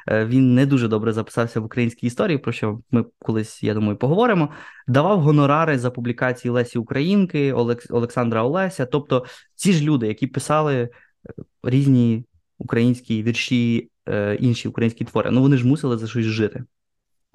Е, 0.07 0.25
він 0.25 0.55
не 0.55 0.65
дуже 0.65 0.87
добре 0.87 1.13
записався 1.13 1.59
в 1.59 1.65
українській 1.65 2.07
історії, 2.07 2.37
про 2.37 2.51
що 2.51 2.79
ми 2.91 3.05
колись, 3.19 3.63
я 3.63 3.73
думаю, 3.73 3.97
поговоримо. 3.97 4.49
Давав 4.87 5.21
гонорари 5.21 5.79
за 5.79 5.91
публікації 5.91 6.51
Лесі 6.51 6.77
Українки, 6.77 7.53
Олекс... 7.53 7.91
Олександра 7.91 8.43
Олеся. 8.43 8.85
Тобто, 8.85 9.25
ці 9.55 9.73
ж 9.73 9.83
люди, 9.83 10.07
які 10.07 10.27
писали 10.27 10.75
е, 10.75 10.89
різні 11.63 12.25
українські 12.57 13.23
вірші, 13.23 13.89
е, 14.09 14.35
інші 14.35 14.67
українські 14.67 15.05
твори, 15.05 15.31
ну 15.31 15.41
вони 15.41 15.57
ж 15.57 15.67
мусили 15.67 15.97
за 15.97 16.07
щось 16.07 16.25
жити. 16.25 16.63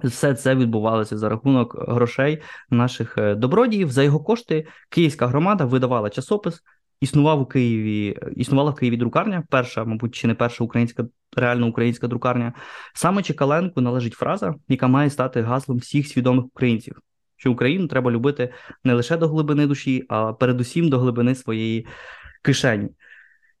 Все 0.03 0.33
це 0.33 0.55
відбувалося 0.55 1.17
за 1.17 1.29
рахунок 1.29 1.89
грошей 1.89 2.41
наших 2.69 3.17
добродіїв. 3.35 3.91
За 3.91 4.03
його 4.03 4.19
кошти 4.19 4.67
Київська 4.89 5.27
громада 5.27 5.65
видавала 5.65 6.09
часопис 6.09 6.63
існував 7.01 7.41
у 7.41 7.45
Києві, 7.45 8.17
існувала 8.35 8.71
в 8.71 8.75
Києві 8.75 8.97
друкарня, 8.97 9.43
перша, 9.49 9.85
мабуть, 9.85 10.15
чи 10.15 10.27
не 10.27 10.35
перша 10.35 10.63
українська, 10.63 11.07
реально 11.35 11.67
українська 11.67 12.07
друкарня. 12.07 12.53
Саме 12.93 13.23
Чекаленку 13.23 13.81
належить 13.81 14.13
фраза, 14.13 14.55
яка 14.67 14.87
має 14.87 15.09
стати 15.09 15.41
гаслом 15.41 15.77
всіх 15.77 16.07
свідомих 16.07 16.45
українців, 16.45 17.01
що 17.37 17.51
Україну 17.51 17.87
треба 17.87 18.11
любити 18.11 18.53
не 18.83 18.93
лише 18.93 19.17
до 19.17 19.27
глибини 19.27 19.67
душі, 19.67 20.05
а 20.09 20.33
передусім 20.33 20.89
до 20.89 20.99
глибини 20.99 21.35
своєї 21.35 21.87
кишені. 22.41 22.89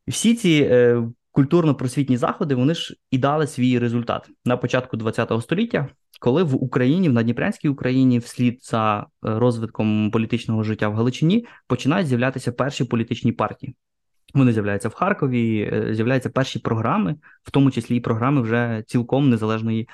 Всі 0.07 0.35
ці 0.35 0.69
е, 0.71 1.03
культурно-просвітні 1.39 2.17
заходи 2.17 2.55
вони 2.55 2.73
ж 2.73 2.95
і 3.11 3.17
дали 3.17 3.47
свій 3.47 3.79
результат 3.79 4.29
на 4.45 4.57
початку 4.57 4.97
ХХ 4.97 5.41
століття, 5.41 5.87
коли 6.19 6.43
в 6.43 6.63
Україні, 6.63 7.09
в 7.09 7.13
Надніпрянській 7.13 7.69
Україні, 7.69 8.19
вслід 8.19 8.59
за 8.63 8.99
е, 8.99 9.05
розвитком 9.21 10.11
політичного 10.11 10.63
життя 10.63 10.89
в 10.89 10.93
Галичині 10.93 11.45
починають 11.67 12.07
з'являтися 12.07 12.51
перші 12.51 12.83
політичні 12.83 13.31
партії. 13.31 13.75
Вони 14.33 14.53
з'являються 14.53 14.89
в 14.89 14.93
Харкові, 14.93 15.71
е, 15.73 15.95
з'являються 15.95 16.29
перші 16.29 16.59
програми, 16.59 17.15
в 17.43 17.51
тому 17.51 17.71
числі 17.71 17.95
і 17.95 17.99
програми 17.99 18.41
вже 18.41 18.83
цілком 18.87 19.29
незалежної 19.29 19.89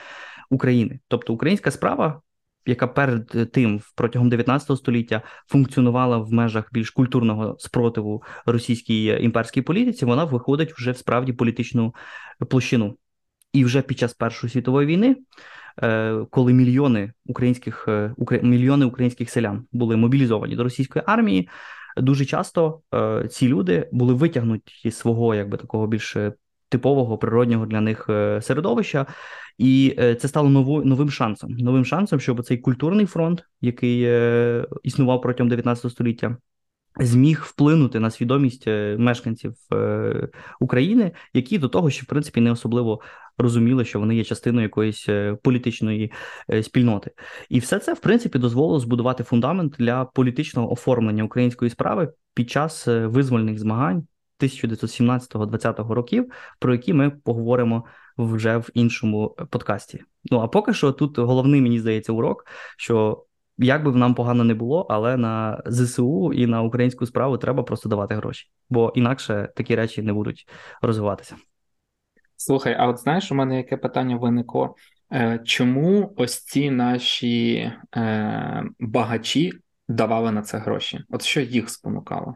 України. 0.49 0.99
Тобто 1.07 1.33
українська 1.33 1.71
справа 1.71 2.21
яка 2.65 2.87
перед 2.87 3.51
тим 3.51 3.81
протягом 3.95 4.29
19 4.29 4.77
століття 4.77 5.21
функціонувала 5.47 6.17
в 6.17 6.33
межах 6.33 6.69
більш 6.71 6.89
культурного 6.89 7.55
спротиву 7.59 8.23
російській 8.45 9.05
імперській 9.05 9.61
політиці, 9.61 10.05
вона 10.05 10.23
виходить 10.23 10.73
вже 10.73 10.91
в 10.91 10.97
справді 10.97 11.33
політичну 11.33 11.95
площину. 12.49 12.97
І 13.55 13.65
вже 13.65 13.81
під 13.81 13.99
час 13.99 14.13
Першої 14.13 14.51
світової 14.51 14.87
війни, 14.87 15.15
е, 15.83 16.15
коли 16.29 16.53
мільйони 16.53 17.11
українських 17.25 17.85
е, 17.87 18.15
мільйони 18.41 18.85
українських 18.85 19.29
селян 19.29 19.65
були 19.71 19.95
мобілізовані 19.95 20.55
до 20.55 20.63
російської 20.63 21.03
армії, 21.07 21.49
дуже 21.97 22.25
часто 22.25 22.81
е, 22.93 23.27
ці 23.27 23.47
люди 23.47 23.89
були 23.91 24.13
витягнуті 24.13 24.91
з 24.91 24.97
свого, 24.97 25.35
якби 25.35 25.57
такого 25.57 25.87
більш 25.87 26.17
типового 26.69 27.17
природнього 27.17 27.65
для 27.65 27.81
них 27.81 28.05
середовища 28.41 29.05
і 29.57 29.95
е, 29.99 30.15
це 30.15 30.27
стало 30.27 30.49
новою 30.49 30.85
новим 30.85 31.09
шансом. 31.09 31.51
Новим 31.51 31.85
шансом, 31.85 32.19
щоб 32.19 32.43
цей 32.43 32.57
культурний 32.57 33.05
фронт, 33.05 33.43
який 33.61 34.03
е, 34.03 34.65
існував 34.83 35.21
протягом 35.21 35.49
19 35.49 35.91
століття, 35.91 36.37
зміг 36.99 37.43
вплинути 37.45 37.99
на 37.99 38.11
свідомість 38.11 38.67
е, 38.67 38.95
мешканців 38.99 39.53
України, 40.59 41.11
які 41.33 41.57
до 41.57 41.69
того, 41.69 41.89
що 41.89 42.03
в 42.03 42.05
принципі 42.05 42.41
не 42.41 42.51
особливо 42.51 43.01
розуміли, 43.37 43.85
що 43.85 43.99
вони 43.99 44.15
є 44.15 44.23
частиною 44.23 44.63
якоїсь 44.63 45.07
політичної 45.43 46.11
спільноти, 46.63 47.11
і 47.49 47.59
все 47.59 47.79
це 47.79 47.93
в 47.93 47.99
принципі 47.99 48.39
дозволило 48.39 48.79
збудувати 48.79 49.23
фундамент 49.23 49.75
для 49.79 50.05
політичного 50.05 50.71
оформлення 50.71 51.23
української 51.23 51.71
справи 51.71 52.13
під 52.33 52.49
час 52.49 52.87
визвольних 52.87 53.59
змагань 53.59 54.07
1917-20 54.39 55.87
років, 55.87 56.31
про 56.59 56.73
які 56.73 56.93
ми 56.93 57.09
поговоримо 57.09 57.83
вже 58.17 58.57
в 58.57 58.69
іншому 58.73 59.35
подкасті. 59.49 60.03
Ну 60.31 60.39
а 60.39 60.47
поки 60.47 60.73
що 60.73 60.91
тут 60.91 61.17
головний, 61.17 61.61
мені 61.61 61.79
здається, 61.79 62.13
урок, 62.13 62.45
що 62.77 63.25
як 63.57 63.83
би 63.83 63.91
нам 63.91 64.15
погано 64.15 64.43
не 64.43 64.53
було, 64.53 64.87
але 64.89 65.17
на 65.17 65.63
ЗСУ 65.65 66.33
і 66.33 66.47
на 66.47 66.61
українську 66.61 67.05
справу 67.05 67.37
треба 67.37 67.63
просто 67.63 67.89
давати 67.89 68.15
гроші, 68.15 68.47
бо 68.69 68.91
інакше 68.95 69.49
такі 69.55 69.75
речі 69.75 70.01
не 70.01 70.13
будуть 70.13 70.47
розвиватися. 70.81 71.35
Слухай, 72.35 72.75
а 72.79 72.87
от 72.87 72.99
знаєш, 72.99 73.31
у 73.31 73.35
мене 73.35 73.57
яке 73.57 73.77
питання 73.77 74.17
виникло? 74.17 74.75
Е, 75.13 75.39
чому 75.45 76.13
ось 76.17 76.43
ці 76.43 76.71
наші 76.71 77.71
е, 77.95 78.63
багачі 78.79 79.53
давали 79.87 80.31
на 80.31 80.41
це 80.41 80.57
гроші? 80.57 81.03
От 81.09 81.21
що 81.21 81.41
їх 81.41 81.69
спонукало? 81.69 82.35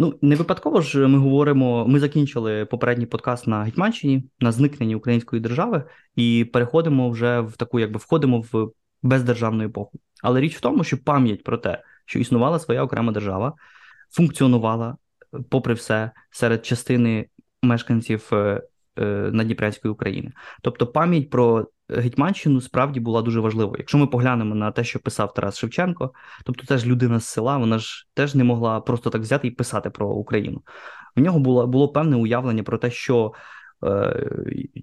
Ну 0.00 0.18
не 0.22 0.36
випадково 0.36 0.80
ж 0.80 1.06
ми 1.08 1.18
говоримо. 1.18 1.86
Ми 1.86 2.00
закінчили 2.00 2.64
попередній 2.64 3.06
подкаст 3.06 3.46
на 3.46 3.64
Гетьманщині 3.64 4.24
на 4.40 4.52
зникненні 4.52 4.96
української 4.96 5.42
держави 5.42 5.84
і 6.16 6.50
переходимо 6.52 7.10
вже 7.10 7.40
в 7.40 7.56
таку, 7.56 7.80
якби 7.80 7.98
входимо 7.98 8.44
в 8.52 8.70
бездержавну 9.02 9.64
епоху. 9.64 10.00
Але 10.22 10.40
річ 10.40 10.56
в 10.56 10.60
тому, 10.60 10.84
що 10.84 11.04
пам'ять 11.04 11.44
про 11.44 11.58
те, 11.58 11.82
що 12.06 12.18
існувала 12.18 12.58
своя 12.58 12.82
окрема 12.82 13.12
держава, 13.12 13.52
функціонувала, 14.10 14.96
попри 15.50 15.74
все, 15.74 16.10
серед 16.30 16.66
частини 16.66 17.26
мешканців 17.62 18.28
е, 18.32 18.62
Надніпрянської 19.32 19.92
України. 19.92 20.32
Тобто 20.62 20.86
пам'ять 20.86 21.30
про 21.30 21.68
Гетьманщину 21.88 22.60
справді 22.60 23.00
була 23.00 23.22
дуже 23.22 23.40
важливою. 23.40 23.76
Якщо 23.78 23.98
ми 23.98 24.06
поглянемо 24.06 24.54
на 24.54 24.70
те, 24.70 24.84
що 24.84 24.98
писав 24.98 25.34
Тарас 25.34 25.58
Шевченко, 25.58 26.12
тобто 26.44 26.66
теж 26.66 26.86
людина 26.86 27.20
з 27.20 27.24
села, 27.24 27.56
вона 27.56 27.78
ж 27.78 28.08
теж 28.14 28.34
не 28.34 28.44
могла 28.44 28.80
просто 28.80 29.10
так 29.10 29.22
взяти 29.22 29.48
і 29.48 29.50
писати 29.50 29.90
про 29.90 30.08
Україну. 30.08 30.62
У 31.16 31.20
нього 31.20 31.38
було 31.38 31.66
було 31.66 31.88
певне 31.88 32.16
уявлення 32.16 32.62
про 32.62 32.78
те, 32.78 32.90
що 32.90 33.32
е, 33.84 34.30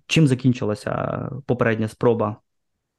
чим 0.08 0.28
закінчилася 0.28 1.22
попередня 1.46 1.88
спроба 1.88 2.36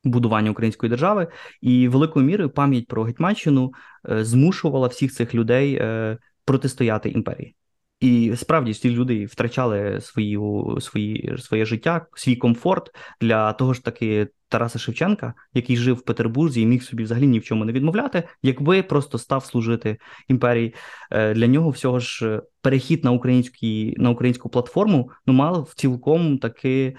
будування 0.05 0.51
української 0.51 0.91
держави, 0.91 1.27
і 1.61 1.89
великою 1.89 2.27
мірою 2.27 2.51
пам'ять 2.51 2.87
про 2.87 3.05
Гетьманщину 3.05 3.73
е, 4.11 4.25
змушувала 4.25 4.89
всіх 4.89 5.13
цих 5.13 5.35
людей 5.35 5.75
е, 5.75 6.19
протистояти 6.45 7.09
імперії. 7.09 7.55
І 8.01 8.33
справді 8.37 8.75
ці 8.75 8.91
люди 8.91 9.27
втрачали 9.27 10.01
свої, 10.01 10.39
свої, 10.81 11.37
своє 11.39 11.65
життя, 11.65 12.07
свій 12.15 12.37
комфорт 12.37 12.95
для 13.21 13.53
того 13.53 13.75
ж 13.75 13.85
таки 13.85 14.29
Тараса 14.49 14.79
Шевченка, 14.79 15.35
який 15.55 15.77
жив 15.77 15.97
в 15.97 16.05
Петербурзі 16.05 16.61
і 16.61 16.67
міг 16.67 16.83
собі 16.83 17.03
взагалі 17.03 17.27
ні 17.27 17.39
в 17.39 17.45
чому 17.45 17.65
не 17.65 17.73
відмовляти, 17.73 18.29
якби 18.43 18.83
просто 18.83 19.19
став 19.19 19.45
служити 19.45 19.99
імперії. 20.29 20.75
Е, 21.11 21.35
для 21.35 21.47
нього 21.47 21.71
всього 21.71 21.99
ж 21.99 22.43
перехід 22.63 23.05
на 23.05 23.11
український, 23.11 23.95
на 23.99 24.11
українську 24.11 24.49
платформу 24.49 25.11
ну 25.27 25.33
мав 25.33 25.73
цілком 25.77 26.39
таки 26.39 26.97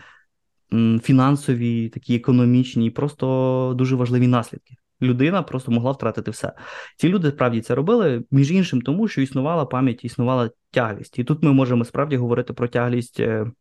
фінансові, 1.03 1.89
такі 1.89 2.15
економічні, 2.15 2.91
просто 2.91 3.73
дуже 3.77 3.95
важливі 3.95 4.27
наслідки 4.27 4.75
людина 5.01 5.43
просто 5.43 5.71
могла 5.71 5.91
втратити 5.91 6.31
все. 6.31 6.53
Ці 6.97 7.09
люди 7.09 7.31
справді 7.31 7.61
це 7.61 7.75
робили, 7.75 8.23
між 8.31 8.51
іншим, 8.51 8.81
тому 8.81 9.07
що 9.07 9.21
існувала 9.21 9.65
пам'ять, 9.65 10.05
існувала 10.05 10.49
тяглість. 10.71 11.19
І 11.19 11.23
тут 11.23 11.43
ми 11.43 11.53
можемо 11.53 11.85
справді 11.85 12.17
говорити 12.17 12.53
про 12.53 12.67
тяглість 12.67 13.19
е, 13.19 13.51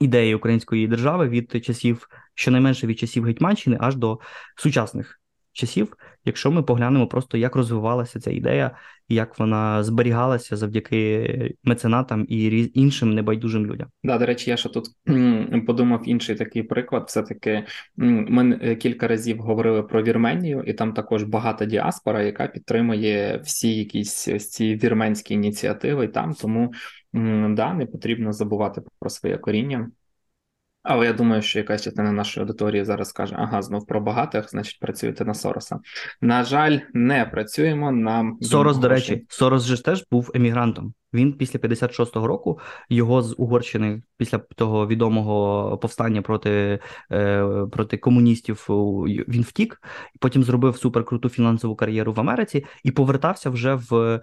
ідеї 0.00 0.34
української 0.34 0.88
держави 0.88 1.28
від 1.28 1.64
часів, 1.64 2.08
щонайменше 2.34 2.86
від 2.86 2.98
часів 2.98 3.24
Гетьманщини, 3.24 3.76
аж 3.80 3.96
до 3.96 4.18
сучасних 4.56 5.20
часів, 5.52 5.96
якщо 6.26 6.50
ми 6.50 6.62
поглянемо 6.62 7.06
просто, 7.06 7.38
як 7.38 7.56
розвивалася 7.56 8.20
ця 8.20 8.30
ідея, 8.30 8.70
як 9.08 9.38
вона 9.38 9.82
зберігалася 9.82 10.56
завдяки 10.56 11.54
меценатам 11.64 12.26
і 12.28 12.70
іншим 12.74 13.14
небайдужим 13.14 13.66
людям. 13.66 13.88
Да, 14.04 14.18
до 14.18 14.26
речі, 14.26 14.50
я 14.50 14.56
ще 14.56 14.68
тут 14.68 14.86
подумав 15.66 16.02
інший 16.08 16.36
такий 16.36 16.62
приклад. 16.62 17.04
Все 17.08 17.22
таки 17.22 17.64
ми 17.96 18.76
кілька 18.76 19.08
разів 19.08 19.38
говорили 19.38 19.82
про 19.82 20.02
Вірменію, 20.02 20.62
і 20.66 20.72
там 20.72 20.92
також 20.92 21.22
багата 21.22 21.64
діаспора, 21.64 22.22
яка 22.22 22.46
підтримує 22.46 23.40
всі 23.44 23.78
якісь 23.78 24.28
ось 24.28 24.50
ці 24.50 24.74
вірменські 24.76 25.34
ініціативи. 25.34 26.08
Там 26.08 26.34
тому 26.34 26.72
да, 27.48 27.74
не 27.74 27.86
потрібно 27.86 28.32
забувати 28.32 28.82
про 28.98 29.10
своє 29.10 29.38
коріння. 29.38 29.90
Але 30.88 31.06
я 31.06 31.12
думаю, 31.12 31.42
що 31.42 31.58
якась 31.58 31.82
частина 31.82 32.12
нашої 32.12 32.42
аудиторії 32.44 32.84
зараз 32.84 33.12
каже: 33.12 33.34
ага, 33.38 33.62
знов 33.62 33.86
про 33.86 34.00
багатих, 34.00 34.50
значить, 34.50 34.80
працюєте 34.80 35.24
на 35.24 35.34
Сороса. 35.34 35.78
На 36.20 36.44
жаль, 36.44 36.78
не 36.92 37.24
працюємо. 37.24 37.92
Нам 37.92 38.38
Сорос, 38.40 38.78
до 38.78 38.88
речі, 38.88 39.26
Сорос 39.28 39.64
же 39.64 39.82
теж 39.82 40.04
був 40.10 40.30
емігрантом. 40.34 40.94
Він 41.14 41.32
після 41.32 41.58
56-го 41.58 42.26
року 42.26 42.58
його 42.88 43.22
з 43.22 43.34
Угорщини, 43.38 44.02
після 44.16 44.38
того 44.38 44.86
відомого 44.86 45.78
повстання 45.78 46.22
проти 46.22 46.78
е, 47.12 47.66
проти 47.72 47.96
комуністів, 47.96 48.66
він 49.28 49.42
втік, 49.42 49.82
потім 50.20 50.44
зробив 50.44 50.76
суперкруту 50.76 51.28
фінансову 51.28 51.76
кар'єру 51.76 52.12
в 52.12 52.20
Америці 52.20 52.64
і 52.84 52.90
повертався 52.90 53.50
вже 53.50 53.74
в 53.74 53.94
е, 53.94 54.20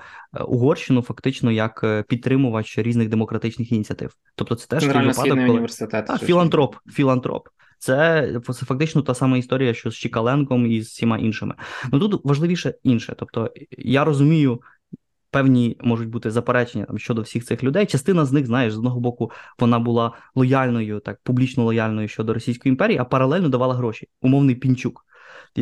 Угорщину, 0.48 1.02
фактично 1.02 1.52
як 1.52 1.82
е, 1.84 2.04
підтримувач 2.04 2.78
різних 2.78 3.10
демократичних 3.10 3.72
ініціатив. 3.72 4.15
Тобто, 4.36 4.56
це 4.56 4.67
теж 4.67 4.88
випадок, 4.88 5.15
коли... 5.15 5.50
університет. 5.50 6.06
А, 6.10 6.17
філантроп, 6.17 6.76
філантроп. 6.91 7.48
Це 7.84 8.30
фактично 8.43 9.02
та 9.02 9.13
сама 9.13 9.38
історія, 9.38 9.74
що 9.74 9.91
з 9.91 9.96
Чікаленком 9.96 10.67
і 10.67 10.82
з 10.82 10.88
всіма 10.88 11.17
іншими. 11.17 11.56
Ну 11.91 12.00
тут 12.00 12.26
важливіше 12.26 12.74
інше. 12.84 13.15
Тобто 13.17 13.52
я 13.78 14.06
розумію, 14.06 14.62
певні 15.34 15.78
можуть 15.82 16.10
бути 16.10 16.32
заперечення 16.32 16.86
там 16.86 17.00
щодо 17.00 17.22
всіх 17.22 17.46
цих 17.46 17.63
людей. 17.63 17.86
Частина 17.86 18.26
з 18.26 18.32
них, 18.32 18.46
знаєш, 18.46 18.74
з 18.74 18.78
одного 18.78 19.00
боку, 19.00 19.32
вона 19.60 19.80
була 19.80 20.12
лояльною, 20.36 21.00
так 21.00 21.19
публічно 21.24 21.63
лояльною 21.63 22.08
щодо 22.08 22.34
Російської 22.34 22.72
імперії, 22.72 22.98
а 23.00 23.06
паралельно 23.06 23.50
давала 23.50 23.76
гроші. 23.76 24.08
Умовний 24.22 24.56
пінчук, 24.56 25.06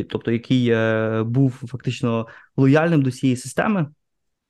тобто 0.09 0.31
який 0.31 0.69
е, 0.69 1.23
був 1.23 1.51
фактично 1.51 2.27
лояльним 2.57 3.01
до 3.01 3.11
цієї 3.11 3.37
системи. 3.37 3.87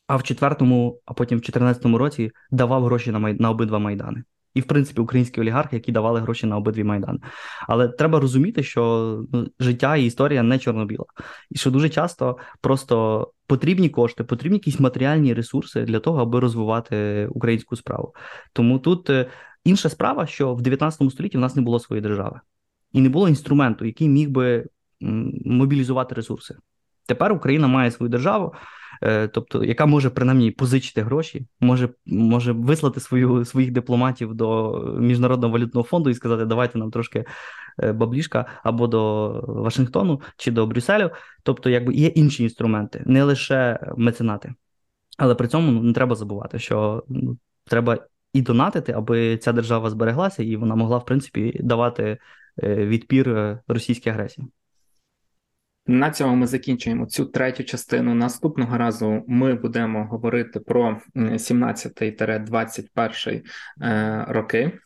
А 0.07 0.15
в 0.15 0.23
четвертому, 0.23 1.01
а 1.05 1.13
потім 1.13 1.37
в 1.37 1.41
14 1.41 1.85
році 1.85 2.31
давав 2.51 2.83
гроші 2.83 3.11
на 3.11 3.19
май... 3.19 3.33
на 3.39 3.49
обидва 3.49 3.79
майдани. 3.79 4.23
І, 4.53 4.61
в 4.61 4.65
принципі, 4.65 5.01
українські 5.01 5.41
олігархи, 5.41 5.75
які 5.75 5.91
давали 5.91 6.19
гроші 6.19 6.47
на 6.47 6.57
обидві 6.57 6.83
майдани. 6.83 7.19
Але 7.67 7.87
треба 7.87 8.19
розуміти, 8.19 8.63
що 8.63 9.23
ну, 9.31 9.47
життя 9.59 9.95
і 9.95 10.05
історія 10.05 10.43
не 10.43 10.59
чорно-біла, 10.59 11.05
і 11.51 11.57
що 11.57 11.71
дуже 11.71 11.89
часто 11.89 12.37
просто 12.61 13.27
потрібні 13.47 13.89
кошти, 13.89 14.23
потрібні 14.23 14.57
якісь 14.57 14.79
матеріальні 14.79 15.33
ресурси 15.33 15.81
для 15.81 15.99
того, 15.99 16.21
аби 16.21 16.39
розвивати 16.39 17.27
українську 17.31 17.75
справу. 17.75 18.15
Тому 18.53 18.79
тут 18.79 19.09
е, 19.09 19.29
інша 19.63 19.89
справа, 19.89 20.25
що 20.25 20.53
в 20.53 20.61
19 20.61 21.11
столітті 21.11 21.37
в 21.37 21.41
нас 21.41 21.55
не 21.55 21.61
було 21.61 21.79
своєї 21.79 22.01
держави, 22.01 22.39
і 22.91 23.01
не 23.01 23.09
було 23.09 23.29
інструменту, 23.29 23.85
який 23.85 24.09
міг 24.09 24.29
би 24.29 24.65
мобілізувати 25.45 26.15
ресурси. 26.15 26.55
Тепер 27.05 27.33
Україна 27.33 27.67
має 27.67 27.91
свою 27.91 28.09
державу. 28.09 28.53
Е, 29.03 29.27
тобто, 29.27 29.63
яка 29.63 29.85
може 29.85 30.09
принаймні 30.09 30.51
позичити 30.51 31.01
гроші, 31.01 31.47
може 31.59 31.89
може 32.05 32.51
вислати 32.51 32.99
свою 32.99 33.45
своїх 33.45 33.71
дипломатів 33.71 34.33
до 34.33 34.73
міжнародного 34.99 35.53
валютного 35.53 35.87
фонду 35.87 36.09
і 36.09 36.13
сказати, 36.13 36.45
давайте 36.45 36.79
нам 36.79 36.91
трошки 36.91 37.25
е, 37.83 37.93
баблішка 37.93 38.45
або 38.63 38.87
до 38.87 39.29
Вашингтону 39.47 40.21
чи 40.37 40.51
до 40.51 40.67
Брюсселю. 40.67 41.09
Тобто, 41.43 41.69
якби 41.69 41.93
є 41.93 42.07
інші 42.07 42.43
інструменти, 42.43 43.03
не 43.05 43.23
лише 43.23 43.79
меценати. 43.97 44.53
Але 45.17 45.35
при 45.35 45.47
цьому 45.47 45.71
ну, 45.71 45.83
не 45.83 45.93
треба 45.93 46.15
забувати, 46.15 46.59
що 46.59 47.03
ну, 47.07 47.37
треба 47.65 47.97
і 48.33 48.41
донатити, 48.41 48.91
аби 48.91 49.37
ця 49.37 49.51
держава 49.51 49.89
збереглася, 49.89 50.43
і 50.43 50.55
вона 50.55 50.75
могла, 50.75 50.97
в 50.97 51.05
принципі, 51.05 51.59
давати 51.63 52.17
е, 52.63 52.85
відпір 52.85 53.57
російській 53.67 54.09
агресії. 54.09 54.47
На 55.87 56.11
цьому 56.11 56.35
ми 56.35 56.47
закінчуємо 56.47 57.05
цю 57.05 57.25
третю 57.25 57.63
частину. 57.63 58.15
Наступного 58.15 58.77
разу 58.77 59.23
ми 59.27 59.53
будемо 59.53 60.05
говорити 60.05 60.59
про 60.59 61.01
17-21 61.15 63.41
е, 63.81 64.25
роки. 64.27 64.79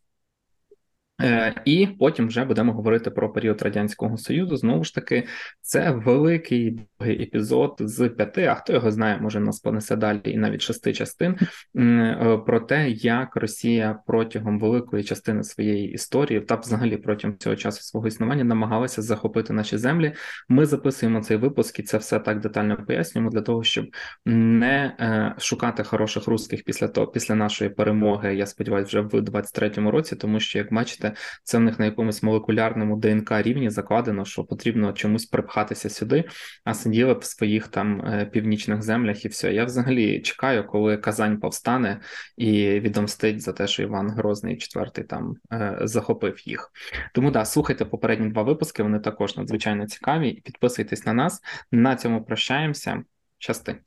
Е, 1.22 1.54
і 1.66 1.88
потім 2.00 2.28
вже 2.28 2.46
будемо 2.46 2.74
говорити 2.74 3.12
про 3.12 3.32
період 3.32 3.62
радянського 3.62 4.18
союзу. 4.18 4.58
Знову 4.58 4.84
ж 4.84 4.96
таки, 4.96 5.24
це 5.62 5.92
великий 5.92 6.80
довгий 7.00 7.24
епізод 7.24 7.76
з 7.80 8.10
п'яти. 8.10 8.46
А 8.46 8.56
хто 8.56 8.74
його 8.74 8.92
знає, 8.92 9.18
може 9.22 9.40
нас 9.40 9.60
понесе 9.60 9.96
далі 9.96 10.22
і 10.24 10.38
навіть 10.38 10.62
шести 10.62 10.94
частин 10.94 11.36
е, 11.78 12.40
про 12.46 12.60
те, 12.60 12.90
як 12.90 13.36
Росія 13.36 14.00
протягом 14.08 14.60
великої 14.60 15.04
частини 15.04 15.44
своєї 15.44 15.92
історії, 15.92 16.42
та 16.42 16.56
взагалі 16.56 16.98
протягом 16.98 17.38
цього 17.38 17.56
часу 17.56 17.82
свого 17.84 18.08
існування, 18.08 18.44
намагалася 18.44 19.02
захопити 19.02 19.54
наші 19.54 19.78
землі. 19.78 20.14
Ми 20.50 20.66
записуємо 20.66 21.22
цей 21.22 21.38
випуск 21.38 21.80
і 21.80 21.84
це 21.84 21.98
все 21.98 22.20
так 22.20 22.40
детально 22.40 22.86
пояснюємо 22.88 23.32
для 23.32 23.42
того, 23.42 23.64
щоб 23.64 23.86
не 24.26 24.96
е, 25.00 25.36
шукати 25.38 25.84
хороших 25.84 26.28
русських 26.28 26.64
після 26.64 26.88
того, 26.88 27.08
після 27.08 27.36
нашої 27.36 27.70
перемоги. 27.70 28.36
Я 28.36 28.46
сподіваюся, 28.46 28.88
вже 28.88 29.02
в 29.02 29.14
23-му 29.14 29.92
році, 29.92 30.16
тому 30.16 30.40
що 30.40 30.58
як 30.60 30.74
бачите 30.74 31.05
бачите, 31.06 31.22
це 31.44 31.58
в 31.58 31.62
них 31.62 31.80
на 31.80 31.86
якомусь 31.86 32.24
молекулярному 32.24 32.98
ДНК 32.98 33.32
рівні 33.32 33.70
закладено, 33.70 34.26
що 34.26 34.44
потрібно 34.44 34.94
чомусь 34.94 35.26
припхатися 35.26 35.90
сюди, 35.90 36.24
а 36.64 36.74
сиділи 36.74 37.14
в 37.14 37.24
своїх 37.24 37.68
там 37.68 38.02
е, 38.02 38.26
північних 38.26 38.84
землях, 38.84 39.26
і 39.26 39.28
все. 39.28 39.54
Я 39.54 39.66
взагалі 39.66 40.22
чекаю, 40.22 40.68
коли 40.68 40.98
Казань 40.98 41.40
повстане 41.40 42.02
і 42.38 42.80
відомстить 42.80 43.42
за 43.42 43.54
те, 43.54 43.68
що 43.68 43.84
Іван 43.84 44.10
Грозний 44.10 44.58
четвертий 44.58 45.04
там 45.04 45.36
е, 45.54 45.78
захопив 45.82 46.48
їх. 46.48 46.72
Тому 47.14 47.32
да, 47.32 47.46
слухайте 47.46 47.86
попередні 47.86 48.30
два 48.30 48.44
випуски. 48.44 48.84
Вони 48.84 49.00
також 49.00 49.38
надзвичайно 49.38 49.88
цікаві. 49.88 50.34
Підписуйтесь 50.34 51.06
на 51.06 51.14
нас. 51.14 51.42
На 51.72 51.96
цьому 51.96 52.24
прощаємося. 52.24 53.04
Щасти. 53.38 53.78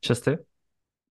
Щасти. 0.00 0.38